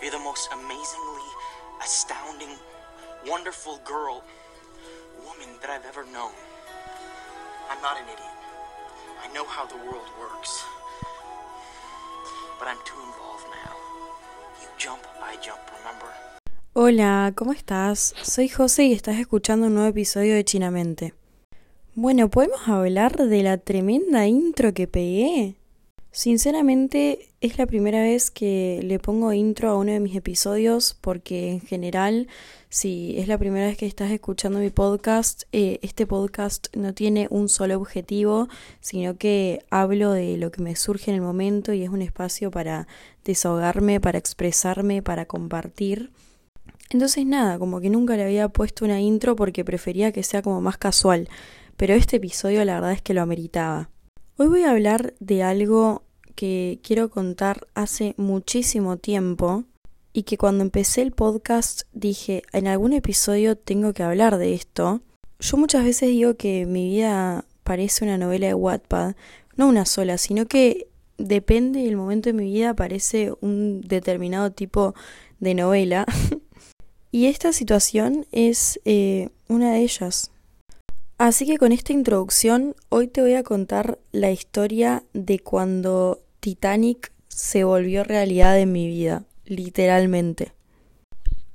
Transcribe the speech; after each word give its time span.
You're 0.00 0.12
the 0.12 0.18
most 0.20 0.48
amazingly 0.52 1.28
astounding, 1.82 2.54
wonderful 3.26 3.80
girl, 3.84 4.22
woman 5.26 5.58
that 5.60 5.70
I've 5.70 5.84
ever 5.86 6.04
known. 6.12 6.30
I'm 7.68 7.82
not 7.82 7.96
an 7.98 8.04
idiot. 8.04 8.38
I 9.24 9.26
know 9.34 9.44
how 9.44 9.66
the 9.66 9.74
world 9.74 10.06
works. 10.20 10.64
But 12.60 12.68
I'm 12.68 12.78
too 12.86 13.00
involved 13.10 13.46
now. 13.50 13.74
You 14.62 14.68
jump, 14.78 15.02
I 15.20 15.34
jump, 15.42 15.58
remember? 15.78 16.14
Hola, 16.74 17.32
¿cómo 17.34 17.52
estás? 17.52 18.14
Soy 18.22 18.48
José 18.48 18.84
y 18.84 18.92
estás 18.92 19.16
escuchando 19.18 19.66
un 19.66 19.74
nuevo 19.74 19.88
episodio 19.88 20.36
de 20.36 20.44
Chinamente. 20.44 21.14
Bueno, 21.96 22.28
¿podemos 22.28 22.68
hablar 22.68 23.16
de 23.16 23.42
la 23.42 23.58
tremenda 23.58 24.28
intro 24.28 24.72
que 24.72 24.86
pegué? 24.86 25.57
Sinceramente 26.18 27.28
es 27.40 27.58
la 27.58 27.66
primera 27.66 28.02
vez 28.02 28.32
que 28.32 28.80
le 28.82 28.98
pongo 28.98 29.32
intro 29.32 29.70
a 29.70 29.76
uno 29.76 29.92
de 29.92 30.00
mis 30.00 30.16
episodios 30.16 30.98
porque 31.00 31.52
en 31.52 31.60
general 31.60 32.26
si 32.68 33.14
es 33.18 33.28
la 33.28 33.38
primera 33.38 33.66
vez 33.66 33.76
que 33.76 33.86
estás 33.86 34.10
escuchando 34.10 34.58
mi 34.58 34.70
podcast, 34.70 35.44
eh, 35.52 35.78
este 35.82 36.08
podcast 36.08 36.74
no 36.74 36.92
tiene 36.92 37.28
un 37.30 37.48
solo 37.48 37.76
objetivo, 37.76 38.48
sino 38.80 39.16
que 39.16 39.64
hablo 39.70 40.10
de 40.10 40.36
lo 40.38 40.50
que 40.50 40.60
me 40.60 40.74
surge 40.74 41.12
en 41.12 41.14
el 41.14 41.22
momento 41.22 41.72
y 41.72 41.84
es 41.84 41.88
un 41.88 42.02
espacio 42.02 42.50
para 42.50 42.88
desahogarme, 43.24 44.00
para 44.00 44.18
expresarme, 44.18 45.02
para 45.02 45.26
compartir. 45.26 46.10
Entonces 46.90 47.26
nada, 47.26 47.60
como 47.60 47.80
que 47.80 47.90
nunca 47.90 48.16
le 48.16 48.24
había 48.24 48.48
puesto 48.48 48.84
una 48.84 49.00
intro 49.00 49.36
porque 49.36 49.64
prefería 49.64 50.10
que 50.10 50.24
sea 50.24 50.42
como 50.42 50.60
más 50.60 50.78
casual, 50.78 51.28
pero 51.76 51.94
este 51.94 52.16
episodio 52.16 52.64
la 52.64 52.74
verdad 52.74 52.90
es 52.90 53.02
que 53.02 53.14
lo 53.14 53.22
ameritaba. 53.22 53.88
Hoy 54.36 54.48
voy 54.48 54.62
a 54.62 54.72
hablar 54.72 55.14
de 55.20 55.44
algo 55.44 56.07
que 56.38 56.78
quiero 56.84 57.10
contar 57.10 57.66
hace 57.74 58.14
muchísimo 58.16 58.96
tiempo 58.96 59.64
y 60.12 60.22
que 60.22 60.38
cuando 60.38 60.62
empecé 60.62 61.02
el 61.02 61.10
podcast 61.10 61.82
dije, 61.92 62.44
en 62.52 62.68
algún 62.68 62.92
episodio 62.92 63.56
tengo 63.56 63.92
que 63.92 64.04
hablar 64.04 64.38
de 64.38 64.54
esto. 64.54 65.00
Yo 65.40 65.56
muchas 65.56 65.82
veces 65.82 66.10
digo 66.10 66.36
que 66.36 66.64
mi 66.64 66.90
vida 66.90 67.44
parece 67.64 68.04
una 68.04 68.18
novela 68.18 68.46
de 68.46 68.54
Wattpad, 68.54 69.16
no 69.56 69.66
una 69.66 69.84
sola, 69.84 70.16
sino 70.16 70.46
que 70.46 70.86
depende 71.16 71.82
del 71.82 71.96
momento 71.96 72.28
de 72.28 72.34
mi 72.34 72.44
vida 72.44 72.72
parece 72.72 73.32
un 73.40 73.80
determinado 73.80 74.52
tipo 74.52 74.94
de 75.40 75.54
novela. 75.54 76.06
y 77.10 77.26
esta 77.26 77.52
situación 77.52 78.26
es 78.30 78.78
eh, 78.84 79.30
una 79.48 79.72
de 79.72 79.80
ellas. 79.80 80.30
Así 81.18 81.46
que 81.46 81.58
con 81.58 81.72
esta 81.72 81.92
introducción, 81.92 82.76
hoy 82.90 83.08
te 83.08 83.22
voy 83.22 83.34
a 83.34 83.42
contar 83.42 83.98
la 84.12 84.30
historia 84.30 85.02
de 85.14 85.40
cuando 85.40 86.20
Titanic 86.48 87.12
se 87.28 87.64
volvió 87.64 88.04
realidad 88.04 88.58
en 88.58 88.72
mi 88.72 88.86
vida, 88.86 89.24
literalmente. 89.44 90.54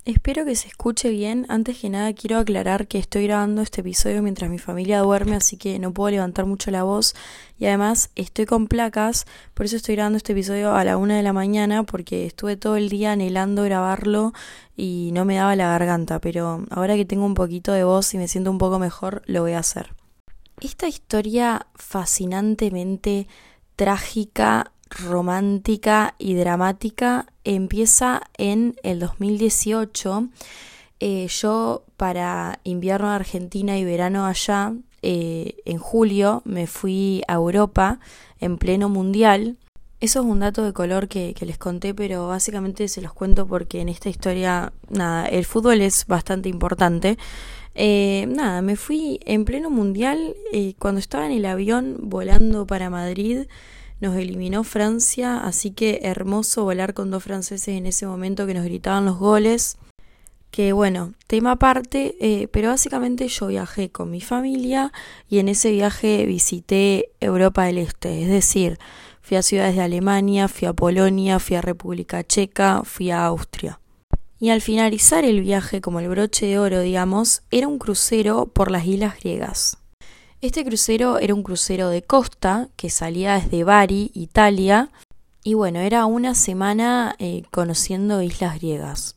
Espero 0.04 0.44
que 0.44 0.54
se 0.54 0.68
escuche 0.68 1.08
bien. 1.08 1.46
Antes 1.48 1.78
que 1.78 1.90
nada 1.90 2.12
quiero 2.12 2.38
aclarar 2.38 2.86
que 2.86 2.98
estoy 2.98 3.24
grabando 3.24 3.60
este 3.60 3.80
episodio 3.80 4.22
mientras 4.22 4.48
mi 4.48 4.60
familia 4.60 5.00
duerme, 5.00 5.34
así 5.34 5.56
que 5.56 5.80
no 5.80 5.92
puedo 5.92 6.12
levantar 6.12 6.46
mucho 6.46 6.70
la 6.70 6.84
voz. 6.84 7.16
Y 7.58 7.66
además 7.66 8.10
estoy 8.14 8.46
con 8.46 8.68
placas, 8.68 9.26
por 9.52 9.66
eso 9.66 9.74
estoy 9.74 9.96
grabando 9.96 10.16
este 10.16 10.30
episodio 10.30 10.76
a 10.76 10.84
la 10.84 10.96
una 10.96 11.16
de 11.16 11.24
la 11.24 11.32
mañana, 11.32 11.82
porque 11.82 12.24
estuve 12.24 12.56
todo 12.56 12.76
el 12.76 12.88
día 12.88 13.10
anhelando 13.10 13.64
grabarlo 13.64 14.32
y 14.76 15.10
no 15.12 15.24
me 15.24 15.34
daba 15.34 15.56
la 15.56 15.70
garganta. 15.70 16.20
Pero 16.20 16.66
ahora 16.70 16.94
que 16.94 17.04
tengo 17.04 17.26
un 17.26 17.34
poquito 17.34 17.72
de 17.72 17.82
voz 17.82 18.14
y 18.14 18.18
me 18.18 18.28
siento 18.28 18.52
un 18.52 18.58
poco 18.58 18.78
mejor, 18.78 19.22
lo 19.26 19.42
voy 19.42 19.54
a 19.54 19.58
hacer. 19.58 19.92
Esta 20.60 20.86
historia 20.86 21.66
fascinantemente 21.74 23.26
trágica, 23.74 24.70
romántica 25.02 26.14
y 26.18 26.34
dramática 26.34 27.26
empieza 27.44 28.22
en 28.38 28.76
el 28.82 29.00
2018. 29.00 30.28
Eh, 31.00 31.26
yo 31.28 31.84
para 31.96 32.60
invierno 32.64 33.08
en 33.08 33.12
Argentina 33.12 33.76
y 33.78 33.84
verano 33.84 34.26
allá, 34.26 34.72
eh, 35.02 35.56
en 35.64 35.78
julio 35.78 36.42
me 36.44 36.66
fui 36.66 37.22
a 37.28 37.34
Europa 37.34 37.98
en 38.40 38.58
pleno 38.58 38.88
mundial. 38.88 39.56
Eso 40.00 40.20
es 40.20 40.26
un 40.26 40.40
dato 40.40 40.64
de 40.64 40.72
color 40.72 41.08
que, 41.08 41.34
les 41.40 41.58
conté, 41.58 41.94
pero 41.94 42.28
básicamente 42.28 42.88
se 42.88 43.00
los 43.00 43.12
cuento 43.12 43.46
porque 43.46 43.80
en 43.80 43.88
esta 43.88 44.08
historia, 44.08 44.72
nada, 44.90 45.26
el 45.26 45.44
fútbol 45.44 45.80
es 45.80 46.06
bastante 46.06 46.48
importante. 46.48 47.18
Eh, 47.74 48.26
nada, 48.28 48.62
me 48.62 48.76
fui 48.76 49.18
en 49.24 49.44
pleno 49.44 49.70
mundial 49.70 50.34
cuando 50.78 51.00
estaba 51.00 51.26
en 51.26 51.32
el 51.32 51.46
avión 51.46 51.96
volando 52.02 52.66
para 52.66 52.90
Madrid 52.90 53.46
nos 54.04 54.16
eliminó 54.16 54.64
Francia, 54.64 55.38
así 55.38 55.70
que 55.70 56.00
hermoso 56.02 56.64
volar 56.64 56.94
con 56.94 57.10
dos 57.10 57.24
franceses 57.24 57.68
en 57.68 57.86
ese 57.86 58.06
momento 58.06 58.46
que 58.46 58.54
nos 58.54 58.64
gritaban 58.64 59.06
los 59.06 59.18
goles. 59.18 59.78
Que 60.50 60.72
bueno, 60.72 61.14
tema 61.26 61.52
aparte, 61.52 62.14
eh, 62.20 62.46
pero 62.48 62.68
básicamente 62.68 63.26
yo 63.26 63.48
viajé 63.48 63.90
con 63.90 64.10
mi 64.10 64.20
familia 64.20 64.92
y 65.28 65.38
en 65.38 65.48
ese 65.48 65.72
viaje 65.72 66.26
visité 66.26 67.10
Europa 67.18 67.64
del 67.64 67.78
Este, 67.78 68.22
es 68.22 68.28
decir, 68.28 68.78
fui 69.20 69.36
a 69.36 69.42
ciudades 69.42 69.74
de 69.74 69.82
Alemania, 69.82 70.46
fui 70.46 70.68
a 70.68 70.72
Polonia, 70.72 71.40
fui 71.40 71.56
a 71.56 71.62
República 71.62 72.22
Checa, 72.22 72.82
fui 72.84 73.10
a 73.10 73.24
Austria. 73.24 73.80
Y 74.38 74.50
al 74.50 74.60
finalizar 74.60 75.24
el 75.24 75.40
viaje, 75.40 75.80
como 75.80 75.98
el 76.00 76.08
broche 76.08 76.46
de 76.46 76.58
oro, 76.58 76.80
digamos, 76.80 77.42
era 77.50 77.66
un 77.66 77.78
crucero 77.78 78.46
por 78.46 78.70
las 78.70 78.84
islas 78.86 79.18
griegas. 79.18 79.78
Este 80.44 80.62
crucero 80.62 81.18
era 81.20 81.32
un 81.32 81.42
crucero 81.42 81.88
de 81.88 82.02
costa 82.02 82.68
que 82.76 82.90
salía 82.90 83.36
desde 83.36 83.64
Bari, 83.64 84.10
Italia, 84.12 84.90
y 85.42 85.54
bueno, 85.54 85.80
era 85.80 86.04
una 86.04 86.34
semana 86.34 87.16
eh, 87.18 87.44
conociendo 87.50 88.20
islas 88.20 88.56
griegas. 88.56 89.16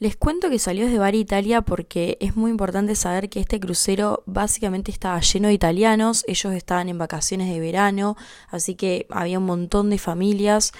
Les 0.00 0.16
cuento 0.16 0.50
que 0.50 0.58
salió 0.58 0.84
desde 0.84 0.98
Bari, 0.98 1.20
Italia, 1.20 1.62
porque 1.62 2.18
es 2.20 2.36
muy 2.36 2.50
importante 2.50 2.94
saber 2.94 3.30
que 3.30 3.40
este 3.40 3.58
crucero 3.58 4.22
básicamente 4.26 4.92
estaba 4.92 5.18
lleno 5.20 5.48
de 5.48 5.54
italianos, 5.54 6.26
ellos 6.28 6.52
estaban 6.52 6.90
en 6.90 6.98
vacaciones 6.98 7.48
de 7.48 7.58
verano, 7.58 8.14
así 8.50 8.74
que 8.74 9.06
había 9.08 9.38
un 9.38 9.46
montón 9.46 9.88
de 9.88 9.96
familias 9.96 10.72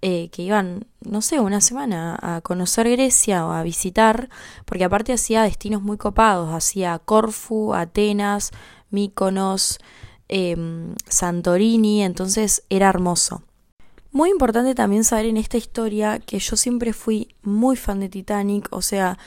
eh, 0.00 0.30
que 0.30 0.40
iban, 0.40 0.86
no 1.02 1.20
sé, 1.20 1.40
una 1.40 1.60
semana 1.60 2.18
a 2.22 2.40
conocer 2.40 2.88
Grecia 2.88 3.44
o 3.44 3.52
a 3.52 3.62
visitar, 3.62 4.30
porque 4.64 4.84
aparte 4.84 5.12
hacía 5.12 5.42
destinos 5.42 5.82
muy 5.82 5.98
copados, 5.98 6.54
hacía 6.54 6.98
Corfu, 7.00 7.74
Atenas, 7.74 8.50
Míconos, 8.90 9.78
em, 10.28 10.94
Santorini, 11.08 12.02
entonces 12.02 12.62
era 12.70 12.88
hermoso. 12.88 13.42
Muy 14.12 14.30
importante 14.30 14.74
también 14.74 15.04
saber 15.04 15.26
en 15.26 15.36
esta 15.36 15.56
historia 15.56 16.18
que 16.18 16.38
yo 16.38 16.56
siempre 16.56 16.92
fui 16.92 17.28
muy 17.42 17.76
fan 17.76 18.00
de 18.00 18.08
Titanic, 18.08 18.68
o 18.70 18.82
sea, 18.82 19.18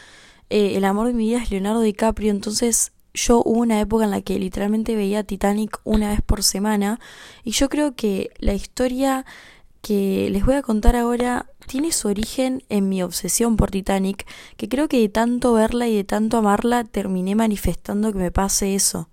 eh, 0.50 0.76
el 0.76 0.86
amor 0.86 1.08
de 1.08 1.14
mi 1.14 1.28
vida 1.28 1.42
es 1.42 1.52
Leonardo 1.52 1.82
DiCaprio, 1.82 2.32
entonces 2.32 2.92
yo 3.14 3.42
hubo 3.46 3.62
una 3.62 3.80
época 3.80 4.06
en 4.06 4.12
la 4.12 4.22
que 4.22 4.40
literalmente 4.40 4.96
veía 4.96 5.24
Titanic 5.24 5.80
una 5.84 6.10
vez 6.10 6.22
por 6.22 6.44
semana 6.44 7.00
y 7.44 7.52
yo 7.52 7.70
creo 7.70 7.96
que 7.96 8.32
la 8.40 8.54
historia 8.54 9.26
que 9.82 10.30
les 10.32 10.46
voy 10.46 10.56
a 10.56 10.62
contar 10.62 10.96
ahora 10.96 11.48
tiene 11.68 11.92
su 11.92 12.08
origen 12.08 12.64
en 12.70 12.90
mi 12.90 13.04
obsesión 13.04 13.58
por 13.58 13.70
Titanic, 13.72 14.26
que 14.58 14.70
creo 14.70 14.88
que 14.88 15.00
de 15.00 15.10
tanto 15.10 15.54
verla 15.54 15.88
y 15.88 15.96
de 15.96 16.04
tanto 16.04 16.38
amarla 16.38 16.84
terminé 16.84 17.36
manifestando 17.36 18.12
que 18.12 18.20
me 18.20 18.32
pase 18.32 18.76
eso. 18.76 19.10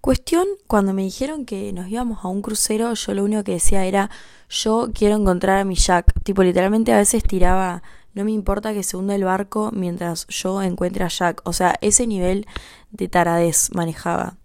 Cuestión, 0.00 0.46
cuando 0.66 0.92
me 0.94 1.02
dijeron 1.02 1.44
que 1.44 1.72
nos 1.72 1.88
íbamos 1.88 2.24
a 2.24 2.28
un 2.28 2.40
crucero, 2.40 2.94
yo 2.94 3.14
lo 3.14 3.24
único 3.24 3.42
que 3.42 3.52
decía 3.52 3.84
era, 3.84 4.10
yo 4.48 4.90
quiero 4.94 5.16
encontrar 5.16 5.58
a 5.58 5.64
mi 5.64 5.74
Jack. 5.74 6.12
Tipo, 6.22 6.44
literalmente 6.44 6.92
a 6.92 6.98
veces 6.98 7.24
tiraba, 7.24 7.82
no 8.14 8.24
me 8.24 8.30
importa 8.30 8.72
que 8.72 8.84
se 8.84 8.96
hunda 8.96 9.16
el 9.16 9.24
barco 9.24 9.70
mientras 9.72 10.26
yo 10.28 10.62
encuentre 10.62 11.04
a 11.04 11.08
Jack. 11.08 11.42
O 11.44 11.52
sea, 11.52 11.74
ese 11.80 12.06
nivel 12.06 12.46
de 12.92 13.08
taradez 13.08 13.70
manejaba. 13.74 14.36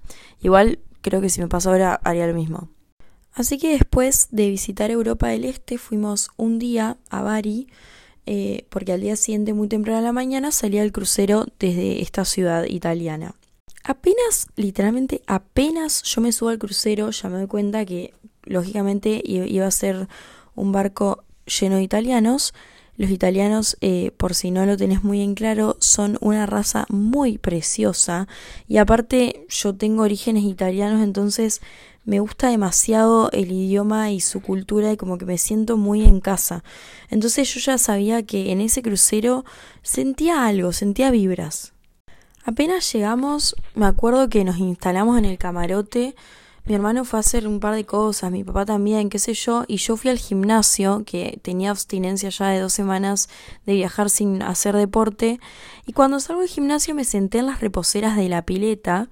Igual 0.41 0.79
creo 1.01 1.21
que 1.21 1.29
si 1.29 1.39
me 1.39 1.47
pasó 1.47 1.69
ahora 1.69 1.99
haría 2.03 2.25
lo 2.25 2.33
mismo. 2.33 2.69
Así 3.33 3.57
que 3.57 3.73
después 3.73 4.29
de 4.31 4.49
visitar 4.49 4.89
Europa 4.91 5.27
del 5.27 5.45
Este 5.45 5.77
fuimos 5.77 6.29
un 6.35 6.59
día 6.59 6.97
a 7.09 7.21
Bari, 7.21 7.67
eh, 8.25 8.65
porque 8.69 8.93
al 8.93 9.01
día 9.01 9.15
siguiente, 9.15 9.53
muy 9.53 9.67
temprano 9.67 9.99
a 9.99 10.01
la 10.01 10.13
mañana, 10.13 10.51
salía 10.51 10.83
el 10.83 10.91
crucero 10.91 11.45
desde 11.59 12.01
esta 12.01 12.25
ciudad 12.25 12.65
italiana. 12.65 13.35
Apenas, 13.83 14.47
literalmente, 14.55 15.21
apenas 15.27 16.03
yo 16.03 16.21
me 16.21 16.31
subo 16.31 16.49
al 16.49 16.59
crucero, 16.59 17.09
ya 17.11 17.27
me 17.27 17.37
doy 17.37 17.47
cuenta 17.47 17.83
que 17.83 18.13
lógicamente 18.43 19.21
iba 19.25 19.67
a 19.67 19.71
ser 19.71 20.07
un 20.55 20.71
barco 20.71 21.23
lleno 21.45 21.75
de 21.75 21.83
italianos. 21.83 22.53
Los 22.95 23.09
italianos, 23.09 23.75
eh, 23.81 24.11
por 24.15 24.35
si 24.35 24.51
no 24.51 24.65
lo 24.65 24.77
tenés 24.77 25.03
muy 25.03 25.21
en 25.21 25.35
claro, 25.35 25.75
son 25.79 26.17
una 26.21 26.45
raza 26.45 26.85
muy 26.89 27.37
preciosa. 27.37 28.27
Y 28.69 28.77
aparte, 28.77 29.45
yo 29.49 29.75
tengo 29.75 30.03
orígenes 30.03 30.43
italianos, 30.43 31.03
entonces 31.03 31.59
me 32.05 32.19
gusta 32.19 32.49
demasiado 32.49 33.31
el 33.31 33.51
idioma 33.51 34.11
y 34.11 34.21
su 34.21 34.41
cultura 34.41 34.93
y 34.93 34.97
como 34.97 35.17
que 35.17 35.25
me 35.25 35.37
siento 35.37 35.75
muy 35.75 36.05
en 36.05 36.21
casa. 36.21 36.63
Entonces 37.09 37.53
yo 37.53 37.59
ya 37.59 37.77
sabía 37.77 38.23
que 38.23 38.51
en 38.51 38.61
ese 38.61 38.81
crucero 38.81 39.43
sentía 39.81 40.45
algo, 40.45 40.71
sentía 40.71 41.11
vibras. 41.11 41.72
Apenas 42.45 42.91
llegamos, 42.91 43.55
me 43.73 43.85
acuerdo 43.85 44.27
que 44.27 44.43
nos 44.43 44.57
instalamos 44.57 45.17
en 45.17 45.25
el 45.25 45.37
camarote, 45.37 46.15
Mi 46.65 46.75
hermano 46.75 47.03
fue 47.03 47.19
a 47.19 47.21
hacer 47.21 47.45
un 47.45 47.59
par 47.59 47.75
de 47.75 47.85
cosas, 47.85 48.31
mi 48.31 48.45
papá 48.45 48.65
también, 48.65 49.09
qué 49.09 49.19
sé 49.19 49.33
yo, 49.33 49.65
y 49.67 49.77
yo 49.77 49.97
fui 49.97 50.09
al 50.09 50.17
gimnasio, 50.17 51.03
que 51.05 51.37
tenía 51.41 51.71
abstinencia 51.71 52.29
ya 52.29 52.47
de 52.47 52.59
dos 52.61 52.71
semanas 52.71 53.27
de 53.65 53.73
viajar 53.73 54.09
sin 54.09 54.41
hacer 54.41 54.77
deporte, 54.77 55.41
y 55.85 55.91
cuando 55.91 56.21
salgo 56.21 56.41
del 56.41 56.49
gimnasio 56.49 56.95
me 56.95 57.03
senté 57.03 57.39
en 57.39 57.47
las 57.47 57.59
reposeras 57.59 58.15
de 58.15 58.29
la 58.29 58.43
pileta, 58.43 59.09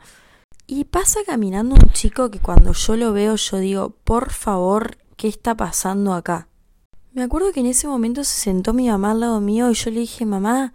y 0.66 0.86
pasa 0.86 1.20
caminando 1.26 1.76
un 1.76 1.92
chico 1.92 2.32
que 2.32 2.40
cuando 2.40 2.72
yo 2.72 2.96
lo 2.96 3.12
veo 3.12 3.36
yo 3.36 3.58
digo, 3.58 3.90
por 4.06 4.32
favor, 4.32 4.98
¿qué 5.18 5.28
está 5.28 5.56
pasando 5.56 6.14
acá? 6.14 6.48
Me 7.12 7.24
acuerdo 7.24 7.52
que 7.52 7.60
en 7.60 7.66
ese 7.66 7.88
momento 7.88 8.24
se 8.24 8.40
sentó 8.40 8.72
mi 8.74 8.88
mamá 8.88 9.12
al 9.12 9.20
lado 9.20 9.42
mío 9.42 9.70
y 9.70 9.74
yo 9.74 9.92
le 9.92 10.00
dije, 10.00 10.26
mamá, 10.26 10.72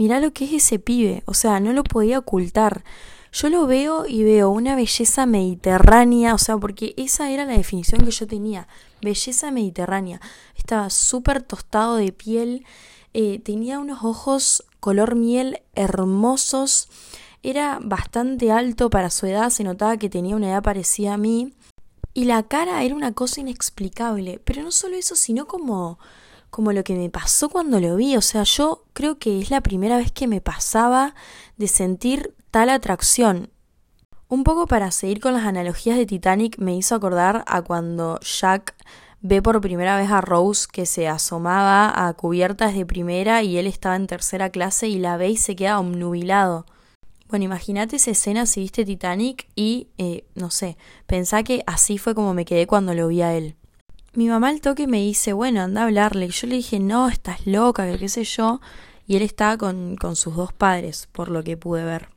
mirá 0.00 0.18
lo 0.18 0.32
que 0.32 0.46
es 0.46 0.52
ese 0.54 0.78
pibe, 0.78 1.22
o 1.26 1.34
sea, 1.34 1.60
no 1.60 1.74
lo 1.74 1.84
podía 1.84 2.18
ocultar. 2.18 2.84
Yo 3.32 3.50
lo 3.50 3.66
veo 3.66 4.06
y 4.06 4.24
veo 4.24 4.48
una 4.48 4.74
belleza 4.74 5.26
mediterránea, 5.26 6.32
o 6.32 6.38
sea, 6.38 6.56
porque 6.56 6.94
esa 6.96 7.30
era 7.30 7.44
la 7.44 7.52
definición 7.52 8.00
que 8.00 8.10
yo 8.10 8.26
tenía, 8.26 8.66
belleza 9.02 9.50
mediterránea. 9.50 10.18
Estaba 10.56 10.88
súper 10.88 11.42
tostado 11.42 11.96
de 11.96 12.12
piel, 12.12 12.64
eh, 13.12 13.40
tenía 13.40 13.78
unos 13.78 14.02
ojos 14.02 14.64
color 14.80 15.16
miel 15.16 15.60
hermosos, 15.74 16.88
era 17.42 17.78
bastante 17.82 18.50
alto 18.50 18.88
para 18.88 19.10
su 19.10 19.26
edad, 19.26 19.50
se 19.50 19.64
notaba 19.64 19.98
que 19.98 20.08
tenía 20.08 20.34
una 20.34 20.48
edad 20.48 20.62
parecida 20.62 21.12
a 21.12 21.18
mí, 21.18 21.52
y 22.14 22.24
la 22.24 22.42
cara 22.44 22.82
era 22.84 22.94
una 22.94 23.12
cosa 23.12 23.42
inexplicable, 23.42 24.40
pero 24.46 24.62
no 24.62 24.70
solo 24.70 24.96
eso, 24.96 25.14
sino 25.14 25.46
como 25.46 25.98
como 26.50 26.72
lo 26.72 26.84
que 26.84 26.94
me 26.94 27.10
pasó 27.10 27.48
cuando 27.48 27.80
lo 27.80 27.96
vi, 27.96 28.16
o 28.16 28.20
sea, 28.20 28.42
yo 28.42 28.84
creo 28.92 29.18
que 29.18 29.40
es 29.40 29.50
la 29.50 29.60
primera 29.60 29.96
vez 29.96 30.12
que 30.12 30.26
me 30.26 30.40
pasaba 30.40 31.14
de 31.56 31.68
sentir 31.68 32.34
tal 32.50 32.70
atracción. 32.70 33.50
Un 34.28 34.44
poco 34.44 34.66
para 34.66 34.90
seguir 34.90 35.20
con 35.20 35.34
las 35.34 35.44
analogías 35.44 35.96
de 35.96 36.06
Titanic 36.06 36.58
me 36.58 36.76
hizo 36.76 36.94
acordar 36.94 37.42
a 37.46 37.62
cuando 37.62 38.20
Jack 38.20 38.76
ve 39.20 39.42
por 39.42 39.60
primera 39.60 39.96
vez 39.96 40.10
a 40.10 40.20
Rose 40.20 40.66
que 40.70 40.86
se 40.86 41.08
asomaba 41.08 42.06
a 42.06 42.12
cubiertas 42.14 42.74
de 42.74 42.86
primera 42.86 43.42
y 43.42 43.58
él 43.58 43.66
estaba 43.66 43.96
en 43.96 44.06
tercera 44.06 44.50
clase 44.50 44.88
y 44.88 44.98
la 44.98 45.16
ve 45.16 45.30
y 45.30 45.36
se 45.36 45.56
queda 45.56 45.78
omnubilado. 45.78 46.66
Bueno, 47.28 47.44
imagínate 47.44 47.96
esa 47.96 48.10
escena 48.10 48.46
si 48.46 48.60
viste 48.60 48.84
Titanic 48.84 49.48
y, 49.54 49.88
eh, 49.98 50.24
no 50.34 50.50
sé, 50.50 50.76
pensá 51.06 51.42
que 51.44 51.62
así 51.66 51.98
fue 51.98 52.14
como 52.14 52.34
me 52.34 52.44
quedé 52.44 52.66
cuando 52.66 52.94
lo 52.94 53.08
vi 53.08 53.22
a 53.22 53.34
él. 53.34 53.56
Mi 54.12 54.28
mamá 54.28 54.48
al 54.48 54.60
toque 54.60 54.88
me 54.88 54.98
dice, 54.98 55.32
bueno, 55.32 55.60
anda 55.60 55.82
a 55.82 55.84
hablarle. 55.84 56.26
Y 56.26 56.30
yo 56.30 56.48
le 56.48 56.56
dije, 56.56 56.80
no, 56.80 57.08
estás 57.08 57.46
loca, 57.46 57.86
que 57.86 57.96
qué 57.96 58.08
sé 58.08 58.24
yo. 58.24 58.60
Y 59.06 59.16
él 59.16 59.22
estaba 59.22 59.56
con, 59.56 59.96
sus 60.16 60.34
dos 60.34 60.52
padres, 60.52 61.08
por 61.12 61.30
lo 61.30 61.44
que 61.44 61.56
pude 61.56 61.84
ver. 61.84 62.08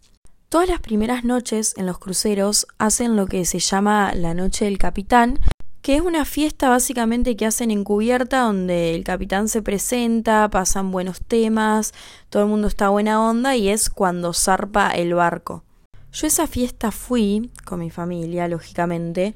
Todas 0.49 0.67
las 0.67 0.81
primeras 0.81 1.23
noches 1.23 1.75
en 1.77 1.85
los 1.85 1.99
cruceros 1.99 2.65
hacen 2.79 3.15
lo 3.15 3.27
que 3.27 3.45
se 3.45 3.59
llama 3.59 4.13
la 4.15 4.33
Noche 4.33 4.65
del 4.65 4.79
Capitán, 4.79 5.39
que 5.83 5.95
es 5.95 6.01
una 6.01 6.25
fiesta 6.25 6.69
básicamente 6.69 7.35
que 7.35 7.45
hacen 7.45 7.69
en 7.69 7.83
cubierta 7.83 8.41
donde 8.41 8.95
el 8.95 9.03
capitán 9.03 9.49
se 9.49 9.61
presenta, 9.61 10.49
pasan 10.49 10.91
buenos 10.91 11.19
temas, 11.19 11.93
todo 12.29 12.43
el 12.43 12.49
mundo 12.49 12.67
está 12.67 12.89
buena 12.89 13.21
onda 13.21 13.55
y 13.55 13.69
es 13.69 13.89
cuando 13.89 14.33
zarpa 14.33 14.91
el 14.91 15.13
barco. 15.13 15.63
Yo 16.11 16.27
esa 16.27 16.47
fiesta 16.47 16.91
fui 16.91 17.51
con 17.65 17.79
mi 17.79 17.89
familia, 17.89 18.47
lógicamente, 18.47 19.33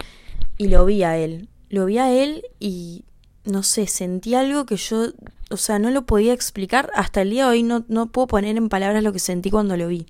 y 0.57 0.69
lo 0.69 0.85
vi 0.85 1.03
a 1.03 1.17
él. 1.17 1.49
Lo 1.69 1.85
vi 1.85 1.97
a 1.97 2.11
él 2.11 2.43
y 2.59 3.03
no 3.43 3.63
sé, 3.63 3.87
sentí 3.87 4.35
algo 4.35 4.65
que 4.65 4.77
yo, 4.77 5.07
o 5.49 5.57
sea, 5.57 5.79
no 5.79 5.89
lo 5.89 6.05
podía 6.05 6.33
explicar. 6.33 6.91
Hasta 6.93 7.21
el 7.21 7.31
día 7.31 7.45
de 7.45 7.51
hoy 7.51 7.63
no, 7.63 7.85
no 7.87 8.11
puedo 8.11 8.27
poner 8.27 8.57
en 8.57 8.69
palabras 8.69 9.03
lo 9.03 9.13
que 9.13 9.19
sentí 9.19 9.49
cuando 9.49 9.77
lo 9.77 9.87
vi. 9.87 10.05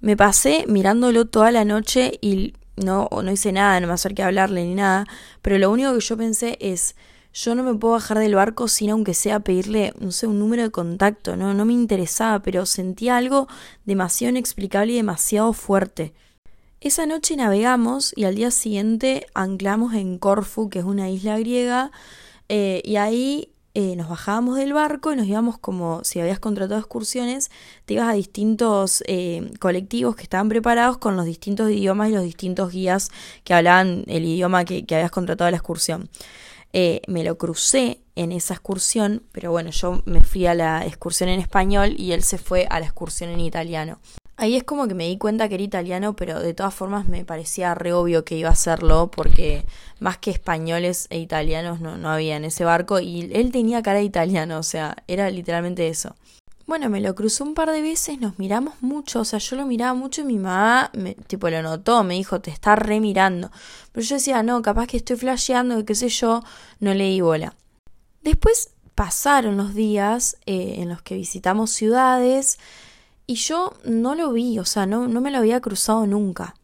Me 0.00 0.16
pasé 0.16 0.64
mirándolo 0.68 1.26
toda 1.26 1.50
la 1.50 1.64
noche 1.64 2.18
y 2.20 2.54
no, 2.76 3.08
no 3.10 3.30
hice 3.30 3.52
nada, 3.52 3.80
no 3.80 3.88
me 3.88 3.92
acerqué 3.92 4.22
a 4.22 4.26
hablarle 4.26 4.64
ni 4.64 4.74
nada, 4.74 5.06
pero 5.42 5.58
lo 5.58 5.70
único 5.70 5.92
que 5.94 6.00
yo 6.00 6.16
pensé 6.16 6.56
es, 6.60 6.94
yo 7.32 7.54
no 7.54 7.62
me 7.62 7.74
puedo 7.74 7.94
bajar 7.94 8.18
del 8.18 8.34
barco 8.34 8.68
sin 8.68 8.90
aunque 8.90 9.14
sea 9.14 9.40
pedirle, 9.40 9.92
no 9.98 10.12
sé, 10.12 10.26
un 10.26 10.38
número 10.38 10.62
de 10.62 10.70
contacto, 10.70 11.36
no, 11.36 11.54
no 11.54 11.64
me 11.64 11.72
interesaba, 11.72 12.40
pero 12.40 12.64
sentía 12.66 13.16
algo 13.16 13.48
demasiado 13.84 14.30
inexplicable 14.30 14.92
y 14.92 14.96
demasiado 14.96 15.52
fuerte. 15.52 16.14
Esa 16.80 17.06
noche 17.06 17.36
navegamos 17.36 18.12
y 18.16 18.24
al 18.24 18.36
día 18.36 18.50
siguiente 18.50 19.26
anclamos 19.34 19.94
en 19.94 20.18
Corfu, 20.18 20.68
que 20.70 20.78
es 20.78 20.84
una 20.84 21.10
isla 21.10 21.38
griega, 21.38 21.90
eh, 22.48 22.82
y 22.84 22.96
ahí 22.96 23.52
eh, 23.80 23.94
nos 23.94 24.08
bajábamos 24.08 24.56
del 24.56 24.72
barco 24.72 25.12
y 25.12 25.16
nos 25.16 25.26
íbamos 25.26 25.58
como 25.58 26.02
si 26.02 26.18
habías 26.18 26.40
contratado 26.40 26.80
excursiones, 26.80 27.50
te 27.84 27.94
ibas 27.94 28.08
a 28.08 28.12
distintos 28.12 29.04
eh, 29.06 29.52
colectivos 29.60 30.16
que 30.16 30.22
estaban 30.22 30.48
preparados 30.48 30.98
con 30.98 31.16
los 31.16 31.24
distintos 31.26 31.70
idiomas 31.70 32.08
y 32.08 32.12
los 32.12 32.24
distintos 32.24 32.72
guías 32.72 33.10
que 33.44 33.54
hablaban 33.54 34.04
el 34.08 34.24
idioma 34.24 34.64
que, 34.64 34.84
habías 34.90 35.10
contratado 35.10 35.46
a 35.46 35.50
la 35.52 35.58
excursión. 35.58 36.08
Eh, 36.72 37.02
me 37.06 37.22
lo 37.22 37.38
crucé 37.38 38.00
en 38.16 38.32
esa 38.32 38.54
excursión, 38.54 39.22
pero 39.30 39.52
bueno, 39.52 39.70
yo 39.70 40.02
me 40.06 40.24
fui 40.24 40.46
a 40.46 40.54
la 40.54 40.84
excursión 40.84 41.28
en 41.28 41.38
español 41.38 41.94
y 41.96 42.12
él 42.12 42.24
se 42.24 42.38
fue 42.38 42.66
a 42.70 42.80
la 42.80 42.86
excursión 42.86 43.30
en 43.30 43.40
italiano. 43.40 44.00
Ahí 44.40 44.54
es 44.54 44.62
como 44.62 44.86
que 44.86 44.94
me 44.94 45.08
di 45.08 45.18
cuenta 45.18 45.48
que 45.48 45.56
era 45.56 45.64
italiano, 45.64 46.14
pero 46.14 46.38
de 46.38 46.54
todas 46.54 46.72
formas 46.72 47.08
me 47.08 47.24
parecía 47.24 47.74
re 47.74 47.92
obvio 47.92 48.24
que 48.24 48.36
iba 48.36 48.50
a 48.50 48.54
serlo, 48.54 49.10
porque 49.10 49.64
más 49.98 50.16
que 50.18 50.30
españoles 50.30 51.08
e 51.10 51.18
italianos 51.18 51.80
no, 51.80 51.98
no 51.98 52.08
había 52.08 52.36
en 52.36 52.44
ese 52.44 52.64
barco, 52.64 53.00
y 53.00 53.28
él 53.32 53.50
tenía 53.50 53.82
cara 53.82 53.98
de 53.98 54.04
italiano, 54.04 54.58
o 54.58 54.62
sea, 54.62 54.96
era 55.08 55.28
literalmente 55.28 55.88
eso. 55.88 56.14
Bueno, 56.68 56.88
me 56.88 57.00
lo 57.00 57.16
cruzó 57.16 57.42
un 57.42 57.54
par 57.54 57.72
de 57.72 57.82
veces, 57.82 58.20
nos 58.20 58.38
miramos 58.38 58.80
mucho, 58.80 59.22
o 59.22 59.24
sea, 59.24 59.40
yo 59.40 59.56
lo 59.56 59.66
miraba 59.66 59.94
mucho 59.94 60.20
y 60.20 60.24
mi 60.24 60.38
mamá, 60.38 60.92
me, 60.94 61.16
tipo, 61.16 61.50
lo 61.50 61.60
notó, 61.60 62.04
me 62.04 62.14
dijo, 62.14 62.40
te 62.40 62.52
está 62.52 62.76
re 62.76 63.00
mirando. 63.00 63.50
Pero 63.90 64.06
yo 64.06 64.14
decía, 64.14 64.44
no, 64.44 64.62
capaz 64.62 64.86
que 64.86 64.98
estoy 64.98 65.16
flasheando, 65.16 65.84
qué 65.84 65.96
sé 65.96 66.10
yo, 66.10 66.44
no 66.78 66.94
le 66.94 67.08
di 67.08 67.20
bola. 67.20 67.56
Después 68.22 68.70
pasaron 68.94 69.56
los 69.56 69.74
días 69.74 70.36
eh, 70.46 70.76
en 70.78 70.90
los 70.90 71.02
que 71.02 71.16
visitamos 71.16 71.70
ciudades, 71.70 72.58
y 73.28 73.34
yo 73.34 73.74
no 73.84 74.14
lo 74.14 74.32
vi, 74.32 74.58
o 74.58 74.64
sea, 74.64 74.86
no, 74.86 75.06
no 75.06 75.20
me 75.20 75.30
lo 75.30 75.36
había 75.36 75.60
cruzado 75.60 76.06
nunca. 76.06 76.54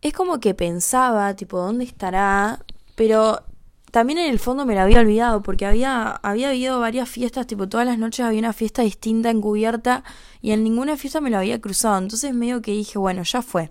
Es 0.00 0.14
como 0.14 0.40
que 0.40 0.54
pensaba, 0.54 1.36
tipo, 1.36 1.58
¿dónde 1.58 1.84
estará? 1.84 2.64
Pero 2.94 3.42
también 3.90 4.18
en 4.18 4.30
el 4.30 4.38
fondo 4.38 4.64
me 4.64 4.74
lo 4.74 4.80
había 4.80 5.00
olvidado 5.00 5.42
porque 5.42 5.66
había, 5.66 6.08
había 6.22 6.48
habido 6.48 6.80
varias 6.80 7.10
fiestas, 7.10 7.46
tipo 7.46 7.68
todas 7.68 7.86
las 7.86 7.98
noches 7.98 8.24
había 8.24 8.38
una 8.38 8.54
fiesta 8.54 8.80
distinta 8.80 9.28
encubierta 9.28 10.04
y 10.40 10.52
en 10.52 10.64
ninguna 10.64 10.96
fiesta 10.96 11.20
me 11.20 11.28
lo 11.28 11.36
había 11.36 11.60
cruzado. 11.60 11.98
Entonces 11.98 12.32
medio 12.32 12.62
que 12.62 12.72
dije, 12.72 12.98
bueno, 12.98 13.22
ya 13.22 13.42
fue. 13.42 13.70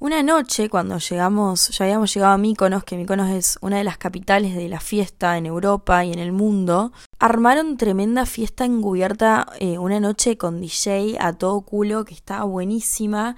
Una 0.00 0.22
noche, 0.22 0.68
cuando 0.68 0.98
llegamos, 0.98 1.70
ya 1.70 1.84
habíamos 1.84 2.14
llegado 2.14 2.32
a 2.32 2.38
Míconos, 2.38 2.84
que 2.84 2.96
Míconos 2.96 3.30
es 3.30 3.58
una 3.62 3.78
de 3.78 3.84
las 3.84 3.98
capitales 3.98 4.54
de 4.54 4.68
la 4.68 4.78
fiesta 4.78 5.36
en 5.36 5.44
Europa 5.44 6.04
y 6.04 6.12
en 6.12 6.20
el 6.20 6.30
mundo, 6.30 6.92
armaron 7.18 7.76
tremenda 7.76 8.24
fiesta 8.24 8.64
encubierta 8.64 9.48
eh, 9.58 9.76
una 9.76 9.98
noche 9.98 10.38
con 10.38 10.60
DJ 10.60 11.16
a 11.18 11.32
todo 11.32 11.62
culo, 11.62 12.04
que 12.04 12.14
estaba 12.14 12.44
buenísima. 12.44 13.34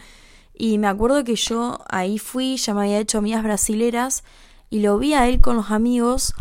Y 0.53 0.77
me 0.77 0.89
acuerdo 0.89 1.25
que 1.25 1.35
yo 1.35 1.79
ahí 1.89 2.19
fui, 2.19 2.59
ya 2.59 2.75
me 2.75 2.83
había 2.83 2.99
hecho 2.99 3.17
amigas 3.17 3.43
brasileras, 3.43 4.23
y 4.69 4.81
lo 4.81 4.99
vi 4.99 5.15
a 5.15 5.27
él 5.29 5.41
con 5.41 5.57
los 5.57 5.71
amigos. 5.71 6.35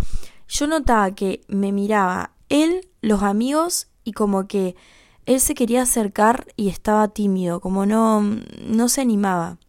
Yo 0.50 0.68
notaba 0.68 1.12
que 1.16 1.44
me 1.48 1.72
miraba 1.72 2.32
él, 2.50 2.90
los 3.02 3.24
amigos, 3.24 3.88
y 4.04 4.12
como 4.12 4.50
que 4.50 4.76
él 5.26 5.40
se 5.40 5.56
quería 5.56 5.84
acercar 5.84 6.46
y 6.58 6.68
estaba 6.68 7.08
tímido, 7.08 7.62
como 7.62 7.86
no, 7.86 8.22
no 8.68 8.90
se 8.90 9.00
animaba. 9.00 9.60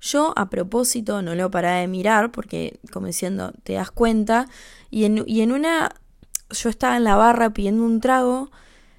Yo 0.00 0.32
a 0.36 0.48
propósito 0.48 1.22
no 1.22 1.34
lo 1.34 1.50
paraba 1.50 1.78
de 1.78 1.88
mirar 1.88 2.30
porque 2.30 2.78
como 2.92 3.06
diciendo 3.06 3.52
te 3.64 3.74
das 3.74 3.90
cuenta. 3.90 4.48
Y 4.90 5.04
en, 5.04 5.24
y 5.26 5.40
en 5.42 5.52
una 5.52 5.90
yo 6.50 6.68
estaba 6.68 6.96
en 6.96 7.04
la 7.04 7.16
barra 7.16 7.52
pidiendo 7.52 7.84
un 7.84 8.00
trago, 8.00 8.50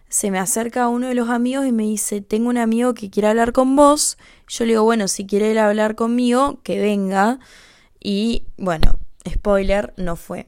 se 0.09 0.31
me 0.31 0.39
acerca 0.39 0.87
uno 0.87 1.07
de 1.07 1.15
los 1.15 1.29
amigos 1.29 1.65
y 1.65 1.71
me 1.71 1.83
dice 1.83 2.21
tengo 2.21 2.49
un 2.49 2.57
amigo 2.57 2.93
que 2.93 3.09
quiere 3.09 3.27
hablar 3.27 3.53
con 3.53 3.75
vos, 3.75 4.17
yo 4.47 4.65
le 4.65 4.71
digo 4.71 4.83
bueno 4.83 5.07
si 5.07 5.25
quiere 5.25 5.57
hablar 5.59 5.95
conmigo 5.95 6.59
que 6.63 6.79
venga 6.79 7.39
y 7.99 8.43
bueno 8.57 8.99
spoiler 9.27 9.93
no 9.97 10.15
fue. 10.15 10.47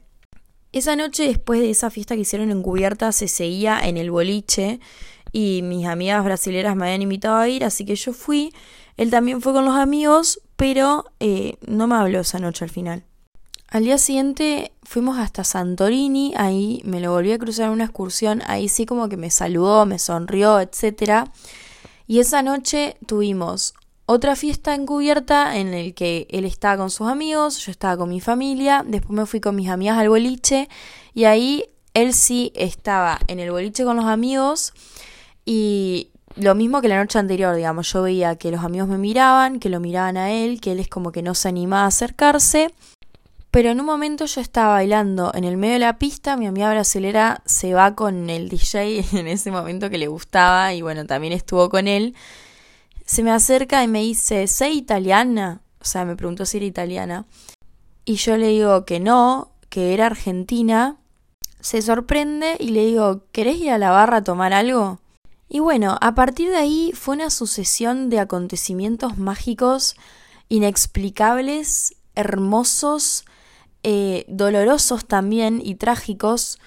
Esa 0.72 0.96
noche 0.96 1.24
después 1.27 1.60
de 1.60 1.70
esa 1.70 1.89
fiesta 1.89 2.15
que 2.15 2.22
hicieron 2.22 2.50
en 2.50 2.63
cubierta 2.63 3.12
se 3.12 3.27
seguía 3.27 3.79
en 3.79 3.98
el 3.98 4.10
boliche 4.10 4.79
y 5.31 5.62
mis 5.63 5.86
amigas 5.86 6.24
brasileras 6.24 6.75
me 6.75 6.86
habían 6.86 7.03
invitado 7.03 7.38
a 7.38 7.48
ir 7.48 7.63
así 7.63 7.86
que 7.86 7.96
yo 7.96 8.13
fui 8.13 8.53
él 8.98 9.10
también 9.10 9.42
fue 9.42 9.54
con 9.54 9.66
los 9.66 9.76
amigos, 9.76 10.42
pero 10.56 11.06
eh, 11.20 11.58
no 11.66 11.88
me 11.88 11.96
habló 11.96 12.20
esa 12.20 12.40
noche 12.40 12.66
al 12.66 12.72
final. 12.72 13.04
Al 13.68 13.86
día 13.86 13.98
siguiente 13.98 14.74
fuimos 14.84 15.18
hasta 15.18 15.46
Santorini, 15.46 16.34
ahí 16.36 16.82
me 16.84 17.00
lo 17.00 17.12
volví 17.12 17.32
a 17.32 17.40
cruzar 17.40 17.68
en 17.68 17.72
una 17.72 17.86
excursión, 17.86 18.42
ahí 18.46 18.68
sí 18.68 18.86
como 18.86 19.08
que 19.08 19.16
me 19.16 19.32
saludó, 19.32 19.86
me 19.86 19.98
sonrió, 19.98 20.60
etc. 20.60 21.30
Y 22.06 22.20
esa 22.20 22.42
noche 22.44 22.98
tuvimos 23.06 23.74
otra 24.06 24.36
fiesta 24.36 24.76
encubierta 24.76 25.58
en 25.58 25.74
el 25.74 25.94
que 25.94 26.28
él 26.32 26.44
estaba 26.44 26.76
con 26.76 26.90
sus 26.90 27.08
amigos, 27.08 27.60
yo 27.66 27.72
estaba 27.72 27.96
con 27.96 28.10
mi 28.10 28.20
familia, 28.20 28.84
después 28.86 29.18
me 29.18 29.26
fui 29.26 29.40
con 29.40 29.56
mis 29.56 29.70
amigas 29.70 29.98
al 29.98 30.10
boliche 30.10 30.68
y 31.14 31.24
ahí 31.24 31.64
él 31.94 32.14
sí 32.14 32.52
estaba 32.56 33.20
en 33.28 33.40
el 33.40 33.52
boliche 33.52 33.86
con 33.86 33.96
los 33.96 34.06
amigos 34.06 34.74
y 35.46 36.11
lo 36.42 36.56
mismo 36.56 36.82
que 36.82 36.88
la 36.88 37.00
noche 37.00 37.20
anterior, 37.20 37.56
digamos, 37.56 37.92
yo 37.92 38.02
veía 38.02 38.36
que 38.36 38.52
los 38.52 38.64
amigos 38.64 38.88
me 38.88 38.98
miraban, 38.98 39.60
que 39.60 39.70
lo 39.70 39.80
miraban 39.80 40.18
a 40.18 40.32
él, 40.32 40.60
que 40.60 40.72
él 40.72 40.80
es 40.80 40.88
como 40.88 41.12
que 41.12 41.22
no 41.22 41.36
se 41.36 41.50
animaba 41.50 41.84
a 41.84 41.88
acercarse. 41.88 42.74
Pero 43.52 43.70
en 43.70 43.80
un 43.82 43.86
momento 43.86 44.26
yo 44.26 44.40
estaba 44.40 44.74
bailando 44.74 45.32
en 45.36 45.44
el 45.44 45.58
medio 45.58 45.74
de 45.74 45.80
la 45.80 46.00
pista, 46.00 46.38
mi 46.38 46.48
amiga 46.48 46.72
brasilera 46.72 47.44
se 47.46 47.74
va 47.74 47.96
con 47.96 48.30
el 48.30 48.48
DJ 48.48 49.06
en 49.20 49.28
ese 49.28 49.52
momento 49.52 49.90
que 49.90 49.98
le 49.98 50.08
gustaba 50.08 50.74
y 50.74 50.82
bueno, 50.82 51.06
también 51.06 51.34
estuvo 51.34 51.70
con 51.70 51.88
él. 51.88 52.16
Se 53.06 53.24
me 53.24 53.32
acerca 53.32 53.84
y 53.84 53.88
me 53.90 54.02
dice, 54.02 54.48
¿sei 54.48 54.78
italiana? 54.78 55.62
O 55.82 55.86
sea, 55.86 56.06
me 56.06 56.16
preguntó 56.16 56.46
si 56.46 56.58
era 56.58 56.66
italiana. 56.66 57.26
Y 58.06 58.16
yo 58.16 58.38
le 58.38 58.48
digo 58.48 58.86
que 58.86 59.00
no, 59.00 59.52
que 59.70 59.94
era 59.94 60.06
argentina. 60.06 60.98
Se 61.60 61.82
sorprende 61.82 62.56
y 62.58 62.70
le 62.70 62.86
digo, 62.86 63.26
¿querés 63.32 63.58
ir 63.58 63.72
a 63.72 63.78
la 63.78 63.92
barra 63.92 64.18
a 64.18 64.24
tomar 64.24 64.54
algo? 64.54 65.02
Y 65.53 65.60
bueno, 65.60 65.98
a 66.00 66.15
partir 66.15 66.50
de 66.50 66.55
ahí 66.55 66.93
fue 66.96 67.13
una 67.13 67.29
sucesión 67.29 68.10
de 68.10 68.20
acontecimientos 68.20 69.17
mágicos, 69.17 69.98
inexplicables, 70.48 71.93
hermosos, 72.15 73.25
eh, 73.84 74.24
dolorosos 74.29 75.05
también 75.05 75.62
y 75.62 75.75
trágicos, 75.75 76.58